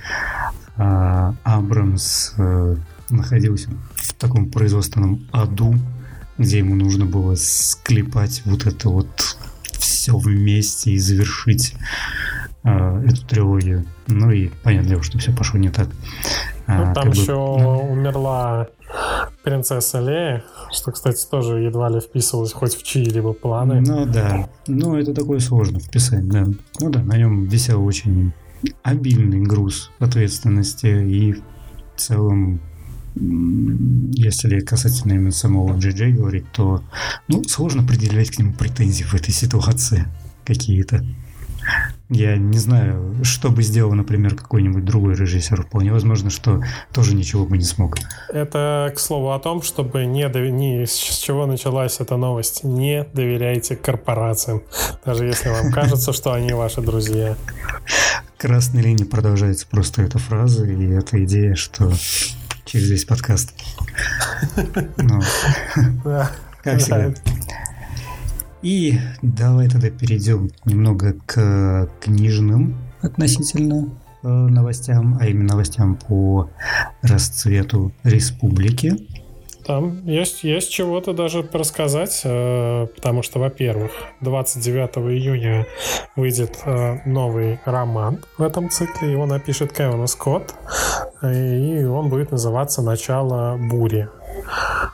а, 0.78 1.34
Абрамс 1.44 2.34
а, 2.38 2.76
находился 3.10 3.72
в 3.96 4.14
таком 4.14 4.52
производственном 4.52 5.28
аду, 5.32 5.74
где 6.38 6.60
ему 6.60 6.76
нужно 6.76 7.08
было 7.08 7.34
склепать 7.34 8.44
вот 8.46 8.68
это 8.68 8.90
вот 8.90 9.36
все 9.80 10.16
вместе 10.16 10.92
и 10.92 11.00
завершить 11.00 11.74
э, 11.74 12.45
эту 12.66 13.26
трилогию. 13.28 13.86
Ну 14.08 14.32
и 14.32 14.50
понятно, 14.64 15.02
что 15.04 15.18
все 15.20 15.32
пошло 15.32 15.60
не 15.60 15.70
так. 15.70 15.90
А, 16.68 16.86
ну, 16.86 16.94
там 16.94 17.10
еще 17.12 17.34
бы, 17.34 17.92
умерла 17.92 18.68
принцесса 19.44 20.00
Лея, 20.00 20.44
что, 20.72 20.92
кстати, 20.92 21.26
тоже 21.30 21.60
едва 21.60 21.90
ли 21.90 22.00
вписывалось 22.00 22.54
хоть 22.54 22.76
в 22.76 22.84
чьи-либо 22.84 23.34
планы. 23.34 23.82
Ну 23.82 24.06
да, 24.06 24.50
ну 24.68 24.96
это 24.96 25.14
такое 25.14 25.40
сложно 25.40 25.80
вписать, 25.80 26.28
да. 26.28 26.46
Ну 26.80 26.90
да, 26.90 27.02
на 27.02 27.18
нем 27.18 27.46
висел 27.46 27.86
очень 27.86 28.34
обильный 28.82 29.42
груз 29.42 29.92
ответственности 30.00 30.88
и 30.88 31.34
в 31.34 31.42
целом 31.98 32.60
если 33.18 34.60
касательно 34.60 35.14
именно 35.14 35.32
самого 35.32 35.78
Джей 35.78 36.12
говорить, 36.12 36.52
то 36.52 36.84
ну, 37.30 37.44
сложно 37.46 37.82
определять 37.84 38.30
к 38.32 38.40
нему 38.40 38.54
претензии 38.54 39.04
в 39.04 39.14
этой 39.14 39.32
ситуации 39.32 40.06
какие-то. 40.44 41.06
Я 42.10 42.38
не 42.38 42.60
знаю, 42.60 43.16
что 43.24 43.50
бы 43.50 43.64
сделал, 43.64 43.94
например, 43.94 44.36
какой-нибудь 44.36 44.86
другой 44.86 45.16
режиссер. 45.16 45.64
Вполне 45.64 45.92
возможно, 45.92 46.30
что 46.30 46.62
тоже 46.94 47.16
ничего 47.16 47.46
бы 47.46 47.58
не 47.58 47.64
смог. 47.64 47.98
Это, 48.30 48.94
к 48.96 49.00
слову, 49.00 49.32
о 49.32 49.40
том, 49.40 49.64
чтобы 49.64 50.06
не, 50.06 50.30
дов... 50.30 50.44
не... 50.44 50.86
с 50.86 50.94
чего 50.94 51.48
началась 51.48 52.00
эта 52.00 52.16
новость. 52.18 52.64
Не 52.64 53.06
доверяйте 53.14 53.76
корпорациям, 53.76 54.62
даже 55.04 55.26
если 55.26 55.50
вам 55.50 55.72
кажется, 55.72 56.14
что 56.14 56.34
они 56.34 56.54
ваши 56.54 56.82
друзья. 56.82 57.36
Красной 58.38 58.84
линии 58.84 59.06
продолжается 59.06 59.66
просто 59.68 60.04
эта 60.04 60.20
фраза 60.20 60.66
и 60.66 60.88
эта 60.92 61.24
идея, 61.24 61.56
что 61.56 61.92
через 62.66 62.90
весь 62.90 63.06
подкаст. 63.06 63.54
Ну, 64.98 65.22
как 66.64 66.80
всегда. 66.80 67.14
И 68.66 68.98
давай 69.22 69.70
тогда 69.70 69.92
перейдем 69.92 70.50
немного 70.66 71.14
к 71.28 71.88
книжным 72.02 72.76
относительно 73.00 73.92
э, 74.24 74.28
новостям, 74.28 75.20
а 75.22 75.28
именно 75.28 75.50
новостям 75.50 75.96
по 75.96 76.50
расцвету 77.04 77.92
республики. 78.04 78.96
Там 79.68 80.04
есть, 80.08 80.44
есть 80.44 80.72
чего-то 80.72 81.14
даже 81.14 81.48
рассказать, 81.54 82.22
э, 82.24 82.88
потому 82.96 83.22
что, 83.22 83.38
во-первых, 83.38 83.92
29 84.22 84.98
июня 85.14 85.68
выйдет 86.16 86.58
э, 86.66 87.08
новый 87.08 87.60
роман 87.66 88.24
в 88.40 88.42
этом 88.42 88.72
цикле, 88.72 89.12
его 89.12 89.28
напишет 89.28 89.74
Кевин 89.74 90.08
Скотт, 90.08 90.56
и 91.22 91.84
он 91.84 92.10
будет 92.10 92.32
называться 92.32 92.82
«Начало 92.82 93.58
бури». 93.60 94.10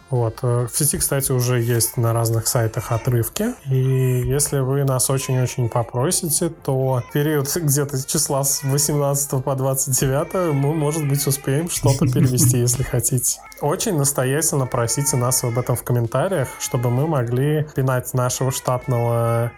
Вот. 0.09 0.39
Э, 0.43 0.67
в 0.71 0.77
сети, 0.77 0.97
кстати, 0.97 1.31
уже 1.31 1.59
есть 1.61 1.97
на 1.97 2.13
разных 2.13 2.47
сайтах 2.47 2.91
отрывки. 2.91 3.53
И 3.69 4.23
если 4.27 4.59
вы 4.59 4.83
нас 4.83 5.09
очень-очень 5.09 5.69
попросите, 5.69 6.49
то 6.49 7.01
период 7.13 7.47
где-то 7.55 8.05
числа 8.05 8.43
с 8.43 8.63
18 8.63 9.43
по 9.43 9.55
29 9.55 10.53
мы, 10.53 10.73
может 10.73 11.07
быть, 11.07 11.25
успеем 11.25 11.69
что-то 11.69 12.05
перевести, 12.11 12.57
если 12.57 12.83
хотите. 12.83 13.39
Очень 13.61 13.95
настоятельно 13.95 14.65
просите 14.65 15.17
нас 15.17 15.43
об 15.43 15.59
этом 15.59 15.75
в 15.75 15.83
комментариях, 15.83 16.49
чтобы 16.59 16.89
мы 16.89 17.05
могли 17.05 17.67
пинать 17.75 18.11
нашего 18.15 18.51
штатного 18.51 19.51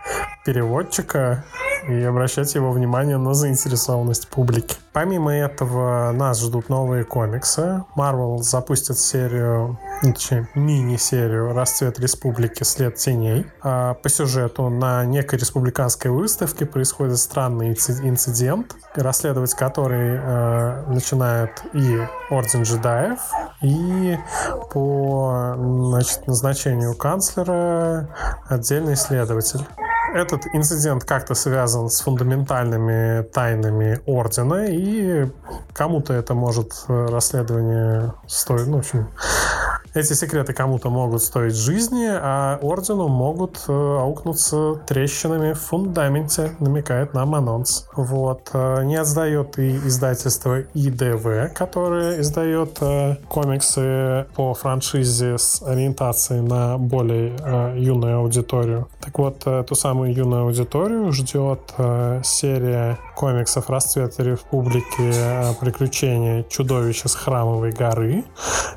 переводчика 0.45 1.45
и 1.87 2.01
обращать 2.03 2.53
его 2.55 2.71
внимание 2.71 3.17
на 3.17 3.33
заинтересованность 3.33 4.27
публики. 4.27 4.75
Помимо 4.93 5.33
этого, 5.33 6.11
нас 6.11 6.41
ждут 6.41 6.69
новые 6.69 7.03
комиксы. 7.03 7.83
Marvel 7.97 8.37
запустит 8.37 8.97
серию, 8.97 9.79
ну, 10.01 10.13
точнее, 10.13 10.47
мини-серию 10.53 11.53
«Расцвет 11.53 11.99
республики. 11.99 12.63
След 12.63 12.95
теней». 12.95 13.45
А 13.61 13.95
по 13.95 14.09
сюжету 14.09 14.69
на 14.69 15.03
некой 15.05 15.39
республиканской 15.39 16.11
выставке 16.11 16.65
происходит 16.65 17.17
странный 17.17 17.71
инцидент, 17.71 18.75
расследовать 18.95 19.53
который 19.55 20.19
э, 20.21 20.83
начинает 20.87 21.63
и 21.73 21.99
Орден 22.29 22.63
джедаев, 22.63 23.19
и 23.61 23.92
по 24.71 25.55
значит, 25.57 26.27
назначению 26.27 26.95
канцлера 26.95 28.09
отдельный 28.47 28.93
исследователь. 28.93 29.61
Этот 30.13 30.45
инцидент 30.53 31.05
как-то 31.05 31.33
связан 31.33 31.89
с 31.89 32.01
фундаментальными 32.01 33.23
тайнами 33.23 33.99
Ордена, 34.05 34.67
и 34.67 35.27
кому-то 35.73 36.13
это 36.13 36.35
может 36.35 36.71
э, 36.87 37.07
расследование 37.07 38.13
стоить, 38.27 38.67
ну, 38.67 38.77
в 38.77 38.79
общем, 38.79 39.07
эти 39.93 40.13
секреты 40.13 40.53
кому-то 40.53 40.89
могут 40.89 41.21
стоить 41.21 41.55
жизни, 41.55 42.07
а 42.09 42.57
ордену 42.61 43.07
могут 43.07 43.63
э, 43.67 43.71
аукнуться 43.71 44.75
трещинами 44.87 45.53
в 45.53 45.59
фундаменте, 45.59 46.55
намекает 46.59 47.13
нам 47.13 47.35
анонс. 47.35 47.87
Вот. 47.95 48.49
Э, 48.53 48.83
не 48.83 48.95
отсдает 48.95 49.59
и 49.59 49.77
издательство 49.77 50.61
ИДВ, 50.73 51.53
которое 51.53 52.21
издает 52.21 52.77
э, 52.81 53.17
комиксы 53.27 54.25
по 54.35 54.55
франшизе 54.55 55.37
с 55.37 55.61
ориентацией 55.61 56.41
на 56.41 56.77
более 56.77 57.33
юную 57.77 58.17
аудиторию. 58.17 58.87
Так 58.99 59.17
вот, 59.19 59.45
ту 59.67 59.75
самую 59.75 60.13
юную 60.13 60.43
аудиторию 60.43 61.11
ждет 61.11 61.73
серия 62.23 62.97
комиксов 63.15 63.69
«Расцвет 63.69 64.19
республики. 64.19 65.13
Приключения 65.59 66.43
чудовища 66.43 67.07
с 67.07 67.15
храмовой 67.15 67.71
горы», 67.71 68.23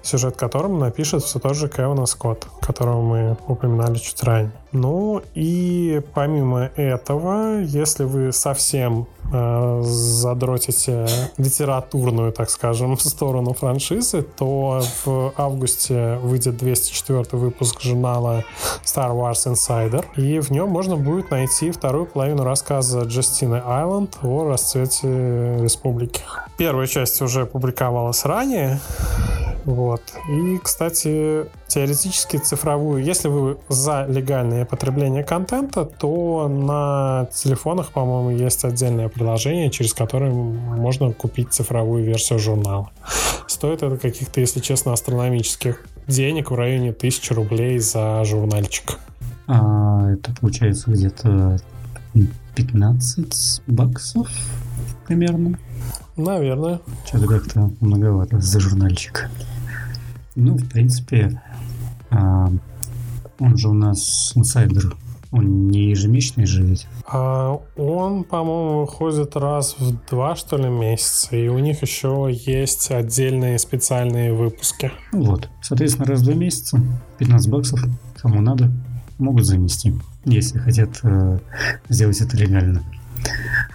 сюжет 0.03 0.37
которым 0.37 0.79
написан 0.79 1.06
пишет 1.07 1.23
все 1.23 1.39
тот 1.39 1.55
же 1.55 1.69
Кевин 1.69 2.05
Скотт, 2.05 2.49
которого 2.61 3.01
мы 3.01 3.37
упоминали 3.47 3.97
чуть 3.97 4.21
ранее. 4.25 4.51
Ну 4.73 5.23
и 5.35 6.03
помимо 6.15 6.71
этого, 6.75 7.61
если 7.61 8.03
вы 8.03 8.33
совсем 8.33 9.07
э, 9.33 9.83
задротите 9.85 11.07
литературную, 11.37 12.33
так 12.33 12.51
скажем, 12.51 12.99
сторону 12.99 13.53
франшизы, 13.53 14.23
то 14.23 14.83
в 15.05 15.33
августе 15.37 16.19
выйдет 16.23 16.57
204 16.57 17.25
выпуск 17.39 17.81
журнала 17.83 18.43
Star 18.85 19.13
Wars 19.13 19.47
Insider, 19.47 20.05
и 20.17 20.41
в 20.41 20.51
нем 20.51 20.71
можно 20.71 20.97
будет 20.97 21.31
найти 21.31 21.71
вторую 21.71 22.07
половину 22.07 22.43
рассказа 22.43 23.03
Джастины 23.03 23.63
Айленд 23.65 24.19
о 24.25 24.49
расцвете 24.49 25.59
республики. 25.63 26.23
Первая 26.59 26.87
часть 26.87 27.21
уже 27.23 27.47
публиковалась 27.47 28.25
ранее, 28.25 28.81
вот. 29.67 30.01
И, 30.29 30.59
кстати, 30.59 31.47
теоретически 31.67 32.37
цифровую, 32.37 33.03
если 33.03 33.27
вы 33.27 33.59
за 33.69 34.07
легальное 34.07 34.65
потребление 34.65 35.25
контента, 35.25 35.85
то 35.85 36.47
на 36.47 37.29
телефонах, 37.35 37.91
по-моему, 37.91 38.31
есть 38.31 38.65
отдельное 38.65 39.09
приложение, 39.09 39.69
через 39.71 39.93
которое 39.93 40.33
можно 40.33 41.13
купить 41.13 41.53
цифровую 41.53 42.05
версию 42.05 42.39
журнала. 42.39 42.91
Стоит 43.49 43.83
это 43.83 43.97
каких-то, 43.97 44.41
если 44.41 44.61
честно, 44.61 44.93
астрономических 44.93 45.85
денег 46.07 46.53
в 46.53 46.55
районе 46.55 46.91
1000 46.91 47.35
рублей 47.35 47.81
за 47.81 48.23
журнальчик. 48.25 49.01
А, 49.49 50.13
это 50.13 50.33
получается 50.41 50.93
где-то 50.93 51.59
15 52.55 53.63
баксов 53.67 54.29
примерно. 55.09 55.59
Наверное. 56.17 56.81
Что-то 57.07 57.27
как-то 57.27 57.71
многовато 57.81 58.41
за 58.41 58.61
журнальчик. 58.61 59.29
Ну, 60.35 60.57
в 60.57 60.69
принципе, 60.69 61.43
а, 62.11 62.51
он 63.39 63.57
же 63.57 63.69
у 63.69 63.75
нас 63.75 64.33
инсайдер. 64.35 64.97
Он 65.33 65.69
не 65.69 65.91
ежемесячный 65.91 66.47
же 66.47 66.63
ведь? 66.63 66.87
А, 67.07 67.61
он, 67.77 68.25
по-моему, 68.25 68.81
выходит 68.81 69.37
раз 69.37 69.77
в 69.79 69.95
два, 70.09 70.37
что 70.37 70.57
ли, 70.57 70.69
месяца. 70.69 71.37
И 71.37 71.49
у 71.49 71.59
них 71.59 71.83
еще 71.83 72.29
есть 72.31 72.91
отдельные 72.91 73.59
специальные 73.59 74.33
выпуски. 74.33 74.93
Вот. 75.13 75.49
Соответственно, 75.63 76.07
раз 76.07 76.21
в 76.21 76.25
два 76.25 76.35
месяца, 76.35 76.81
15 77.19 77.51
баксов, 77.51 77.81
кому 78.17 78.41
надо, 78.41 78.71
могут 79.19 79.45
занести, 79.45 79.95
если 80.25 80.59
хотят 80.59 81.01
э, 81.03 81.39
сделать 81.89 82.21
это 82.21 82.37
легально. 82.37 82.83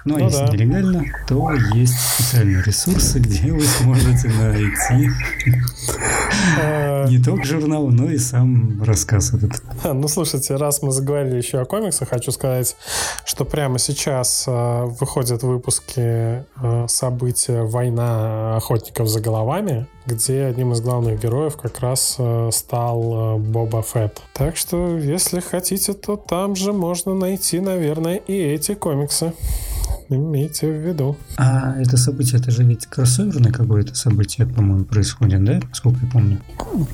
Ну, 0.04 0.16
а 0.16 0.20
ну 0.20 0.26
если 0.26 0.46
да. 0.46 0.52
нелегально, 0.54 1.04
то 1.28 1.52
есть 1.76 1.94
специальные 2.00 2.64
ресурсы, 2.64 3.20
где 3.20 3.52
вы 3.52 3.62
сможете 3.62 4.30
найти 4.30 5.10
не 7.10 7.20
только 7.24 7.44
журнал, 7.46 7.88
но 7.90 8.10
и 8.10 8.18
сам 8.18 8.82
рассказ 8.84 9.34
этот. 9.34 9.62
Ну, 9.84 10.08
слушайте, 10.08 10.56
раз 10.56 10.82
мы 10.82 10.92
заговорили 10.92 11.38
еще 11.38 11.60
о 11.60 11.66
комиксах, 11.66 12.10
хочу 12.10 12.32
сказать, 12.32 12.76
что 13.26 13.46
прямо 13.46 13.80
сейчас 13.80 14.46
э, 14.48 14.86
выходят 15.00 15.44
выпуски 15.44 16.00
э, 16.00 16.86
события 16.88 17.64
«Война 17.64 18.58
охотников 18.58 19.08
за 19.08 19.20
головами», 19.20 19.88
где 20.06 20.46
одним 20.46 20.74
из 20.74 20.82
главных 20.82 21.22
героев 21.22 21.58
как 21.58 21.80
раз 21.80 22.16
э, 22.18 22.50
стал 22.52 23.38
Боба 23.38 23.82
Фетт. 23.82 24.22
Так 24.34 24.58
что, 24.58 24.98
если 24.98 25.40
хотите, 25.40 25.94
то 25.94 26.16
там 26.16 26.56
же 26.56 26.74
можно 26.74 27.14
найти, 27.14 27.60
наверное, 27.60 28.16
и 28.16 28.34
эти 28.34 28.74
комиксы 28.74 29.34
имейте 30.15 30.67
в 30.67 30.76
виду. 30.76 31.17
А 31.38 31.76
это 31.80 31.97
событие, 31.97 32.39
это 32.39 32.52
же 32.52 32.63
ведь 32.63 32.86
кроссоверное 32.86 33.52
какое-то 33.52 33.95
событие, 33.95 34.47
по-моему, 34.47 34.86
происходит, 34.86 35.43
да? 35.43 35.60
Сколько 35.74 36.00
я 36.06 36.12
помню. 36.12 36.39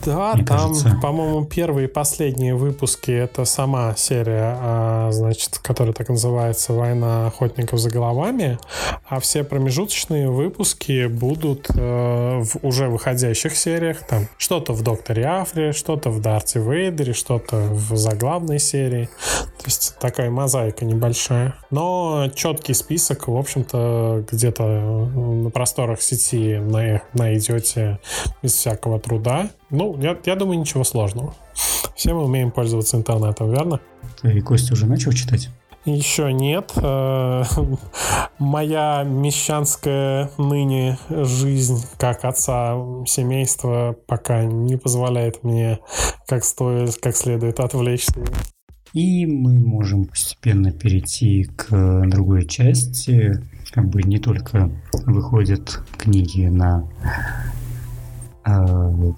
Да, 0.05 0.33
Мне 0.33 0.45
там, 0.45 0.57
кажется. 0.73 0.97
по-моему, 1.01 1.45
первые 1.45 1.87
и 1.87 1.91
последние 1.91 2.55
выпуски 2.55 3.11
это 3.11 3.45
сама 3.45 3.95
серия, 3.95 4.55
а, 4.59 5.11
значит, 5.11 5.59
которая 5.59 5.93
так 5.93 6.09
называется 6.09 6.73
«Война 6.73 7.27
охотников 7.27 7.79
за 7.79 7.89
головами», 7.89 8.59
а 9.07 9.19
все 9.19 9.43
промежуточные 9.43 10.29
выпуски 10.29 11.07
будут 11.07 11.69
э, 11.73 12.41
в 12.43 12.57
уже 12.61 12.87
выходящих 12.87 13.55
сериях. 13.55 14.05
Там 14.07 14.27
что-то 14.37 14.73
в 14.73 14.83
«Докторе 14.83 15.25
Афре», 15.25 15.71
что-то 15.73 16.09
в 16.09 16.21
«Дарте 16.21 16.59
Вейдере», 16.59 17.13
что-то 17.13 17.57
в 17.57 17.95
заглавной 17.97 18.59
серии. 18.59 19.09
То 19.57 19.65
есть 19.65 19.95
такая 19.99 20.29
мозаика 20.29 20.85
небольшая. 20.85 21.55
Но 21.71 22.29
четкий 22.35 22.73
список 22.73 23.06
список, 23.07 23.27
в 23.29 23.37
общем-то, 23.37 24.25
где-то 24.29 24.63
на 24.63 25.49
просторах 25.49 26.01
сети 26.01 26.57
найдете 27.13 27.99
без 28.43 28.53
всякого 28.53 28.99
труда. 28.99 29.49
Ну, 29.69 29.97
я, 30.01 30.17
я 30.25 30.35
думаю, 30.35 30.59
ничего 30.59 30.83
сложного. 30.83 31.33
Все 31.95 32.13
мы 32.13 32.25
умеем 32.25 32.51
пользоваться 32.51 32.97
интернетом, 32.97 33.49
верно? 33.49 33.79
Ты, 34.21 34.41
Костя, 34.41 34.73
уже 34.73 34.87
начал 34.87 35.11
читать? 35.13 35.49
Еще 35.85 36.33
нет. 36.33 36.73
Э, 36.75 37.43
моя 38.39 39.03
мещанская 39.03 40.29
ныне 40.37 40.97
жизнь 41.09 41.85
как 41.97 42.25
отца 42.25 42.75
семейства 43.05 43.95
пока 44.05 44.43
не 44.43 44.75
позволяет 44.75 45.45
мне 45.45 45.79
как, 46.27 46.43
стоит, 46.43 46.97
как 46.97 47.15
следует 47.15 47.61
отвлечься. 47.61 48.13
И 48.97 49.27
мы 49.27 49.59
можем 49.59 50.05
постепенно 50.05 50.71
перейти 50.71 51.43
к 51.55 52.07
другой 52.07 52.47
части. 52.47 53.39
Как 53.69 53.87
бы 53.87 54.01
не 54.01 54.17
только 54.17 54.71
выходят 55.05 55.83
книги 55.99 56.47
на 56.47 56.83
э, 58.43 59.13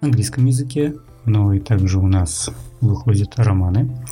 английском 0.00 0.46
языке, 0.46 0.94
но 1.26 1.52
и 1.52 1.60
также 1.60 1.98
у 1.98 2.06
нас 2.06 2.48
выходят 2.80 3.34
романы. 3.36 4.02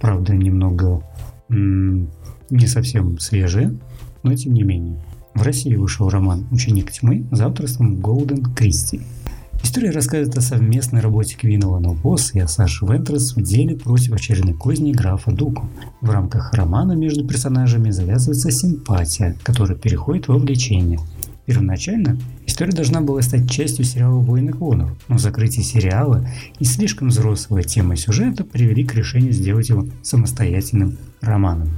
правда, 0.00 0.32
немного 0.32 1.02
не 1.50 2.66
совсем 2.66 3.18
свежие, 3.18 3.78
но 4.22 4.34
тем 4.34 4.54
не 4.54 4.62
менее. 4.62 5.04
В 5.34 5.42
России 5.42 5.76
вышел 5.76 6.08
роман 6.08 6.46
«Ученик 6.50 6.90
тьмы» 6.90 7.26
за 7.32 7.48
авторством 7.48 7.96
Голден 7.96 8.42
Кристи. 8.54 9.02
История 9.62 9.90
рассказывает 9.90 10.36
о 10.36 10.40
совместной 10.40 11.00
работе 11.00 11.36
Квинова 11.36 11.78
Босс 11.94 12.34
и 12.34 12.46
Саши 12.46 12.84
Вентрес 12.84 13.36
в 13.36 13.42
деле 13.42 13.76
против 13.76 14.12
очередной 14.12 14.54
козни 14.54 14.92
графа 14.92 15.30
Дуку. 15.30 15.68
В 16.00 16.10
рамках 16.10 16.52
романа 16.54 16.92
между 16.92 17.26
персонажами 17.26 17.90
завязывается 17.90 18.50
симпатия, 18.50 19.36
которая 19.42 19.76
переходит 19.76 20.28
во 20.28 20.38
влечение. 20.38 20.98
Первоначально 21.46 22.18
история 22.46 22.72
должна 22.72 23.00
была 23.00 23.22
стать 23.22 23.50
частью 23.50 23.84
сериала 23.84 24.18
«Войны 24.20 24.52
клонов», 24.52 24.90
но 25.08 25.16
закрытие 25.16 25.64
сериала 25.64 26.28
и 26.58 26.64
слишком 26.64 27.08
взрослая 27.08 27.62
тема 27.62 27.96
сюжета 27.96 28.44
привели 28.44 28.84
к 28.84 28.94
решению 28.94 29.32
сделать 29.32 29.70
его 29.70 29.86
самостоятельным 30.02 30.98
романом. 31.20 31.70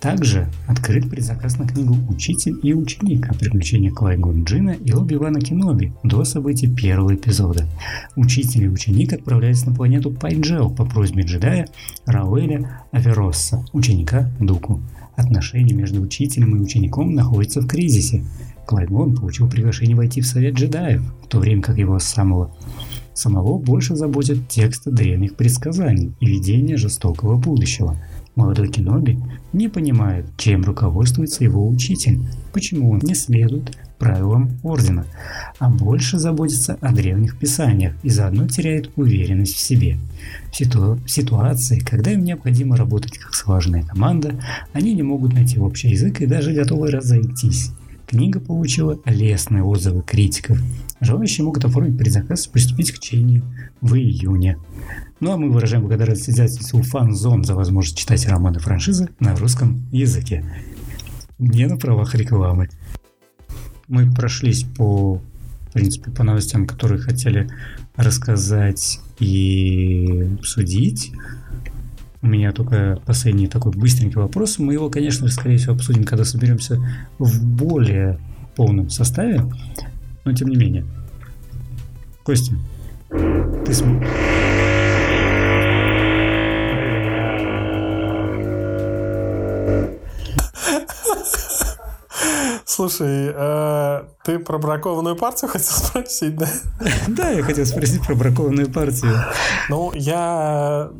Также 0.00 0.48
открыт 0.66 1.10
предзаказ 1.10 1.58
на 1.58 1.68
книгу 1.68 1.94
«Учитель 2.08 2.58
и 2.62 2.72
ученик» 2.72 3.28
о 3.28 3.34
приключениях 3.34 3.92
Клайгон 3.92 4.44
Джина 4.44 4.70
и 4.70 4.92
Оби-Вана 4.92 5.40
Кеноби 5.40 5.92
до 6.02 6.24
событий 6.24 6.68
первого 6.68 7.14
эпизода. 7.14 7.66
Учитель 8.16 8.64
и 8.64 8.68
ученик 8.68 9.12
отправляются 9.12 9.68
на 9.68 9.76
планету 9.76 10.10
Пайджел 10.10 10.70
по 10.70 10.86
просьбе 10.86 11.24
джедая 11.24 11.68
Рауэля 12.06 12.82
Аверосса, 12.92 13.62
ученика 13.74 14.30
Дуку. 14.40 14.80
Отношения 15.16 15.74
между 15.74 16.00
учителем 16.00 16.56
и 16.56 16.60
учеником 16.60 17.14
находятся 17.14 17.60
в 17.60 17.66
кризисе. 17.66 18.24
Клайгон 18.66 19.14
получил 19.14 19.50
приглашение 19.50 19.96
войти 19.96 20.22
в 20.22 20.26
совет 20.26 20.54
джедаев, 20.54 21.02
в 21.22 21.26
то 21.26 21.38
время 21.40 21.60
как 21.60 21.76
его 21.76 21.98
самого 21.98 22.56
самого 23.12 23.58
больше 23.58 23.96
заботят 23.96 24.48
тексты 24.48 24.90
древних 24.90 25.36
предсказаний 25.36 26.14
и 26.20 26.26
видение 26.26 26.78
жестокого 26.78 27.36
будущего– 27.36 27.98
Молодой 28.40 28.68
Кеноби 28.68 29.18
не 29.52 29.68
понимает, 29.68 30.24
чем 30.38 30.64
руководствуется 30.64 31.44
его 31.44 31.68
учитель, 31.68 32.20
почему 32.54 32.92
он 32.92 33.00
не 33.02 33.14
следует 33.14 33.76
правилам 33.98 34.58
Ордена, 34.62 35.04
а 35.58 35.68
больше 35.68 36.18
заботится 36.18 36.78
о 36.80 36.90
древних 36.94 37.38
писаниях 37.38 37.92
и 38.02 38.08
заодно 38.08 38.48
теряет 38.48 38.90
уверенность 38.96 39.56
в 39.56 39.60
себе. 39.60 39.98
В, 40.50 40.56
ситу... 40.56 40.98
в 41.04 41.10
ситуации, 41.10 41.80
когда 41.80 42.12
им 42.12 42.24
необходимо 42.24 42.78
работать 42.78 43.18
как 43.18 43.34
слаженная 43.34 43.82
команда, 43.82 44.34
они 44.72 44.94
не 44.94 45.02
могут 45.02 45.34
найти 45.34 45.58
общий 45.58 45.90
язык 45.90 46.22
и 46.22 46.26
даже 46.26 46.54
готовы 46.54 46.90
разойтись. 46.90 47.72
Книга 48.06 48.40
получила 48.40 48.98
лестные 49.04 49.62
отзывы 49.62 50.00
критиков. 50.00 50.58
Желающие 51.00 51.44
могут 51.44 51.64
оформить 51.64 51.96
предзаказ 51.96 52.46
и 52.46 52.50
приступить 52.50 52.92
к 52.92 52.98
чтению 52.98 53.42
в 53.80 53.94
июне. 53.94 54.58
Ну 55.18 55.32
а 55.32 55.38
мы 55.38 55.50
выражаем 55.50 55.82
благодарность 55.82 56.28
издательству 56.28 56.80
FanZone 56.80 57.42
за 57.42 57.54
возможность 57.54 57.96
читать 57.96 58.26
романы 58.26 58.58
франшизы 58.58 59.08
на 59.18 59.34
русском 59.34 59.86
языке. 59.92 60.44
Не 61.38 61.66
на 61.66 61.78
правах 61.78 62.14
рекламы. 62.14 62.68
Мы 63.88 64.12
прошлись 64.12 64.64
по, 64.64 65.14
в 65.14 65.72
принципе, 65.72 66.10
по 66.10 66.22
новостям, 66.22 66.66
которые 66.66 67.00
хотели 67.00 67.48
рассказать 67.96 69.00
и 69.18 70.28
обсудить. 70.38 71.12
У 72.22 72.26
меня 72.26 72.52
только 72.52 73.00
последний 73.06 73.46
такой 73.46 73.72
быстренький 73.72 74.20
вопрос. 74.20 74.58
Мы 74.58 74.74
его, 74.74 74.90
конечно 74.90 75.26
скорее 75.28 75.56
всего, 75.56 75.74
обсудим, 75.74 76.04
когда 76.04 76.24
соберемся 76.24 76.78
в 77.18 77.42
более 77.42 78.18
полном 78.54 78.90
составе. 78.90 79.42
Но 80.24 80.32
тем 80.32 80.48
не 80.48 80.56
менее. 80.56 80.86
Костя, 82.22 82.54
ты 83.10 83.74
см... 83.74 84.06
Слушай, 92.80 93.30
э, 93.34 94.04
ты 94.24 94.38
про 94.38 94.56
бракованную 94.56 95.14
партию 95.14 95.50
хотел 95.50 95.68
спросить, 95.76 96.36
да? 96.36 96.48
Да, 97.08 97.28
я 97.30 97.42
хотел 97.42 97.66
спросить 97.66 98.06
про 98.06 98.14
бракованную 98.14 98.72
партию. 98.72 99.18
Ну, 99.68 99.92
я... 99.92 100.90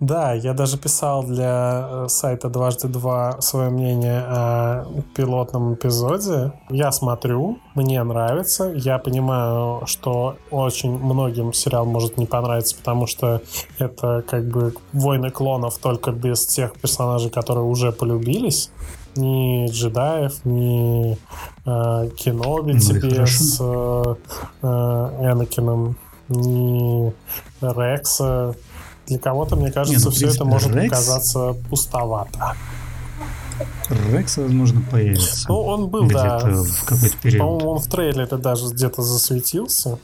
Да, 0.00 0.32
я 0.32 0.54
даже 0.54 0.78
писал 0.78 1.24
для 1.24 1.88
э, 1.90 2.06
сайта 2.08 2.48
«Дважды 2.48 2.86
два» 2.86 3.40
свое 3.40 3.70
мнение 3.70 4.20
о 4.20 4.84
пилотном 5.16 5.74
эпизоде. 5.74 6.52
Я 6.70 6.92
смотрю, 6.92 7.58
мне 7.74 8.00
нравится. 8.04 8.72
Я 8.76 8.98
понимаю, 8.98 9.82
что 9.86 10.36
очень 10.52 10.96
многим 10.96 11.52
сериал 11.52 11.84
может 11.84 12.16
не 12.16 12.26
понравиться, 12.26 12.76
потому 12.76 13.08
что 13.08 13.42
это 13.78 14.22
как 14.28 14.44
бы 14.48 14.72
«Войны 14.92 15.30
клонов» 15.30 15.78
только 15.78 16.12
без 16.12 16.46
тех 16.46 16.74
персонажей, 16.74 17.30
которые 17.30 17.64
уже 17.64 17.90
полюбились 17.90 18.70
ни 19.16 19.68
джедаев, 19.68 20.44
ни 20.44 21.18
э, 21.66 22.10
Кеноби 22.16 22.74
ну, 22.74 22.78
тебе 22.78 23.26
с 23.26 23.58
э, 23.60 24.14
э, 24.62 24.66
Энакином, 24.66 25.96
ни 26.28 27.12
Рекса. 27.60 28.54
Для 29.08 29.18
кого-то, 29.18 29.56
мне 29.56 29.70
кажется, 29.70 29.98
Не, 29.98 30.04
ну, 30.04 30.10
все 30.10 30.20
принципе, 30.20 30.42
это 30.42 30.44
может 30.44 30.74
Рекс... 30.74 30.90
показаться 30.90 31.56
пустовато. 31.70 32.56
Рекс, 34.10 34.36
возможно, 34.36 34.82
появится. 34.90 35.46
Ну, 35.48 35.60
он 35.62 35.88
был, 35.88 36.08
да. 36.08 36.38
В 36.38 36.84
какой-то 36.84 37.16
период. 37.16 37.40
По-моему, 37.40 37.70
он 37.70 37.78
в 37.78 37.86
трейлере 37.86 38.36
даже 38.36 38.68
где-то 38.68 39.02
засветился, 39.02 39.98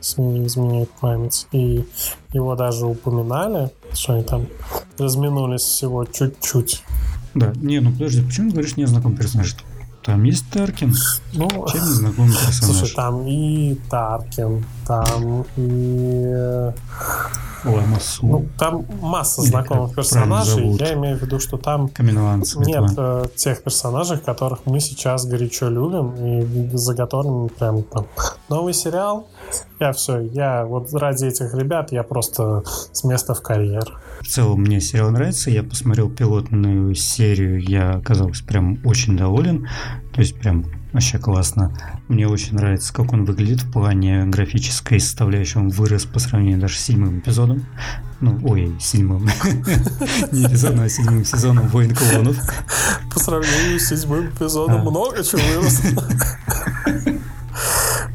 если 0.00 0.22
не 0.22 0.46
изменяет 0.46 0.90
память. 1.00 1.46
И 1.52 1.84
его 2.32 2.56
даже 2.56 2.86
упоминали, 2.86 3.70
что 3.92 4.14
они 4.14 4.24
там 4.24 4.46
разминулись 4.98 5.62
всего 5.62 6.04
чуть-чуть. 6.04 6.82
Да, 7.34 7.52
не, 7.56 7.80
ну 7.80 7.92
подожди, 7.92 8.22
почему 8.22 8.48
ты 8.48 8.54
говоришь 8.54 8.76
незнакомый 8.76 9.18
персонаж? 9.18 9.54
Там 10.02 10.24
есть 10.24 10.50
Таркин. 10.50 10.94
Ну, 11.34 11.48
Чем 11.70 11.80
незнакомый 11.82 12.32
персонаж? 12.46 12.76
Слушай, 12.76 12.94
там 12.94 13.26
и 13.26 13.74
Таркин, 13.90 14.64
там 14.86 15.44
и... 15.56 16.72
Ламасу. 17.64 18.26
Ну, 18.26 18.46
там 18.58 18.84
масса 19.00 19.42
знакомых 19.42 19.94
персонажей. 19.94 20.68
Я 20.78 20.94
имею 20.94 21.18
в 21.18 21.22
виду, 21.22 21.38
что 21.38 21.56
там 21.56 21.90
нет 22.56 22.92
э, 22.96 23.26
тех 23.36 23.62
персонажей, 23.62 24.18
которых 24.18 24.60
мы 24.66 24.80
сейчас 24.80 25.26
горячо 25.26 25.68
любим 25.68 26.14
и 26.16 26.76
за 26.76 26.94
которыми 26.94 27.48
прям 27.48 27.82
там 27.82 28.06
новый 28.48 28.74
сериал. 28.74 29.26
Я 29.80 29.92
все, 29.94 30.20
я 30.20 30.66
вот 30.66 30.92
ради 30.92 31.24
этих 31.24 31.54
ребят 31.54 31.90
я 31.90 32.02
просто 32.02 32.62
с 32.92 33.02
места 33.02 33.32
в 33.32 33.40
карьер. 33.40 33.98
В 34.20 34.26
целом 34.26 34.60
мне 34.60 34.78
сериал 34.78 35.10
нравится. 35.10 35.50
Я 35.50 35.62
посмотрел 35.62 36.10
пилотную 36.10 36.94
серию, 36.94 37.58
я 37.58 37.92
оказался 37.92 38.44
прям 38.44 38.78
очень 38.84 39.16
доволен. 39.16 39.66
То 40.12 40.20
есть 40.20 40.38
прям 40.38 40.66
вообще 40.92 41.18
классно. 41.18 41.72
Мне 42.08 42.28
очень 42.28 42.56
нравится, 42.56 42.92
как 42.92 43.14
он 43.14 43.24
выглядит 43.24 43.62
в 43.62 43.72
плане 43.72 44.26
графической 44.26 45.00
составляющей. 45.00 45.58
Он 45.58 45.70
вырос 45.70 46.04
по 46.04 46.18
сравнению 46.18 46.60
даже 46.60 46.76
с 46.76 46.80
седьмым 46.80 47.20
эпизодом. 47.20 47.64
Ну, 48.20 48.38
ой, 48.44 48.76
седьмым. 48.80 49.22
Не 50.30 50.44
эпизодом, 50.44 50.80
а 50.80 50.90
седьмым 50.90 51.24
сезоном 51.24 51.68
«Войн 51.68 51.94
клонов». 51.94 52.36
По 53.10 53.18
сравнению 53.18 53.80
с 53.80 53.88
седьмым 53.88 54.28
эпизодом 54.28 54.82
много 54.82 55.24
чего 55.24 55.40
выросло. 55.58 56.04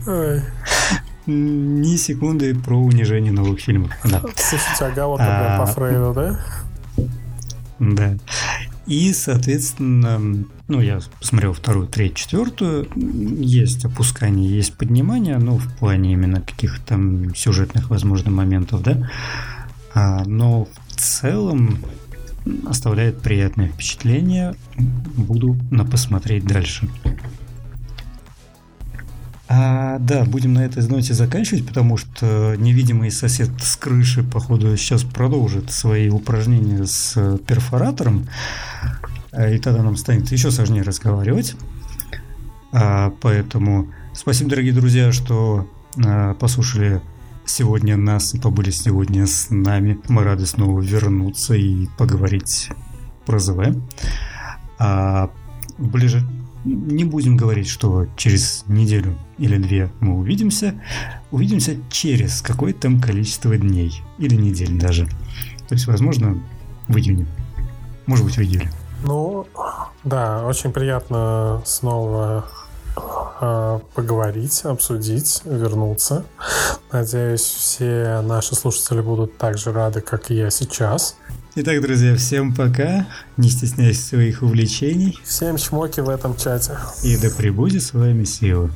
Ни 1.27 1.95
секунды 1.95 2.53
про 2.55 2.77
унижение 2.77 3.31
новых 3.31 3.59
фильмов. 3.59 3.91
Да. 4.03 4.21
Слушайте, 4.35 4.85
оговорка 4.85 5.55
а, 5.55 5.59
по 5.59 5.65
Фрейду, 5.65 6.13
да? 6.13 6.39
Да. 7.79 8.17
И, 8.85 9.11
соответственно, 9.13 10.45
ну, 10.67 10.79
я 10.79 10.99
посмотрел 11.19 11.53
вторую, 11.53 11.87
третью, 11.87 12.17
четвертую. 12.17 12.87
Есть 12.95 13.83
опускание, 13.85 14.55
есть 14.55 14.77
поднимание, 14.77 15.37
ну, 15.37 15.57
в 15.57 15.77
плане 15.77 16.13
именно 16.13 16.41
каких-то 16.41 16.85
там 16.85 17.33
сюжетных, 17.33 17.89
возможно, 17.89 18.29
моментов, 18.29 18.83
да. 18.83 19.09
А, 19.95 20.23
но 20.25 20.67
в 20.89 20.95
целом 20.95 21.79
оставляет 22.67 23.21
приятное 23.21 23.69
впечатление. 23.69 24.55
Буду 24.77 25.57
на 25.71 25.83
посмотреть 25.83 26.45
дальше. 26.45 26.87
А, 29.47 29.99
да, 29.99 30.25
будем 30.25 30.53
на 30.53 30.65
этой 30.65 30.87
ноте 30.87 31.13
заканчивать, 31.13 31.67
потому 31.67 31.97
что 31.97 32.55
невидимый 32.57 33.11
сосед 33.11 33.49
с 33.61 33.75
крыши, 33.75 34.23
походу, 34.23 34.75
сейчас 34.75 35.03
продолжит 35.03 35.71
свои 35.71 36.09
упражнения 36.09 36.85
с 36.85 37.37
перфоратором, 37.47 38.27
а, 39.31 39.49
и 39.49 39.59
тогда 39.59 39.83
нам 39.83 39.97
станет 39.97 40.31
еще 40.31 40.49
сложнее 40.49 40.81
разговаривать. 40.81 41.55
А, 42.71 43.13
поэтому 43.21 43.93
спасибо, 44.13 44.49
дорогие 44.49 44.73
друзья, 44.73 45.11
что 45.11 45.69
а, 46.03 46.33
послушали 46.33 47.01
сегодня 47.45 47.97
нас 47.97 48.33
и 48.33 48.39
побыли 48.39 48.71
сегодня 48.71 49.27
с 49.27 49.51
нами. 49.51 49.99
Мы 50.07 50.23
рады 50.23 50.47
снова 50.47 50.81
вернуться 50.81 51.53
и 51.53 51.87
поговорить 51.97 52.69
про 53.25 53.37
ЗВ. 53.37 53.75
А, 54.79 55.29
ближе 55.77 56.25
не 56.65 57.03
будем 57.03 57.37
говорить, 57.37 57.67
что 57.67 58.07
через 58.17 58.63
неделю 58.67 59.17
или 59.37 59.57
две 59.57 59.91
мы 59.99 60.17
увидимся. 60.17 60.81
Увидимся 61.31 61.77
через 61.89 62.41
какое-то 62.41 62.89
количество 62.99 63.55
дней 63.55 64.01
или 64.17 64.35
недель 64.35 64.77
даже. 64.79 65.05
То 65.67 65.75
есть, 65.75 65.87
возможно, 65.87 66.41
в 66.87 66.97
июне. 66.97 67.27
Может 68.05 68.25
быть, 68.25 68.37
в 68.37 68.41
июле. 68.41 68.69
Ну, 69.03 69.47
да, 70.03 70.45
очень 70.45 70.71
приятно 70.71 71.61
снова 71.65 72.45
э, 73.41 73.79
поговорить, 73.93 74.61
обсудить, 74.63 75.41
вернуться. 75.45 76.25
Надеюсь, 76.91 77.41
все 77.41 78.21
наши 78.21 78.55
слушатели 78.55 79.01
будут 79.01 79.37
так 79.37 79.57
же 79.57 79.71
рады, 79.71 80.01
как 80.01 80.31
и 80.31 80.35
я 80.35 80.49
сейчас. 80.49 81.17
Итак, 81.57 81.81
друзья, 81.81 82.17
всем 82.17 82.53
пока. 82.53 83.07
Не 83.37 83.49
стесняйся 83.49 84.01
своих 84.01 84.43
увлечений. 84.43 85.17
Всем 85.23 85.55
чмоки 85.55 86.01
в 86.01 86.09
этом 86.09 86.35
чате. 86.35 86.73
И 87.01 87.15
да 87.15 87.29
пребудет 87.29 87.81
с 87.81 87.93
вами 87.93 88.25
сила. 88.25 88.69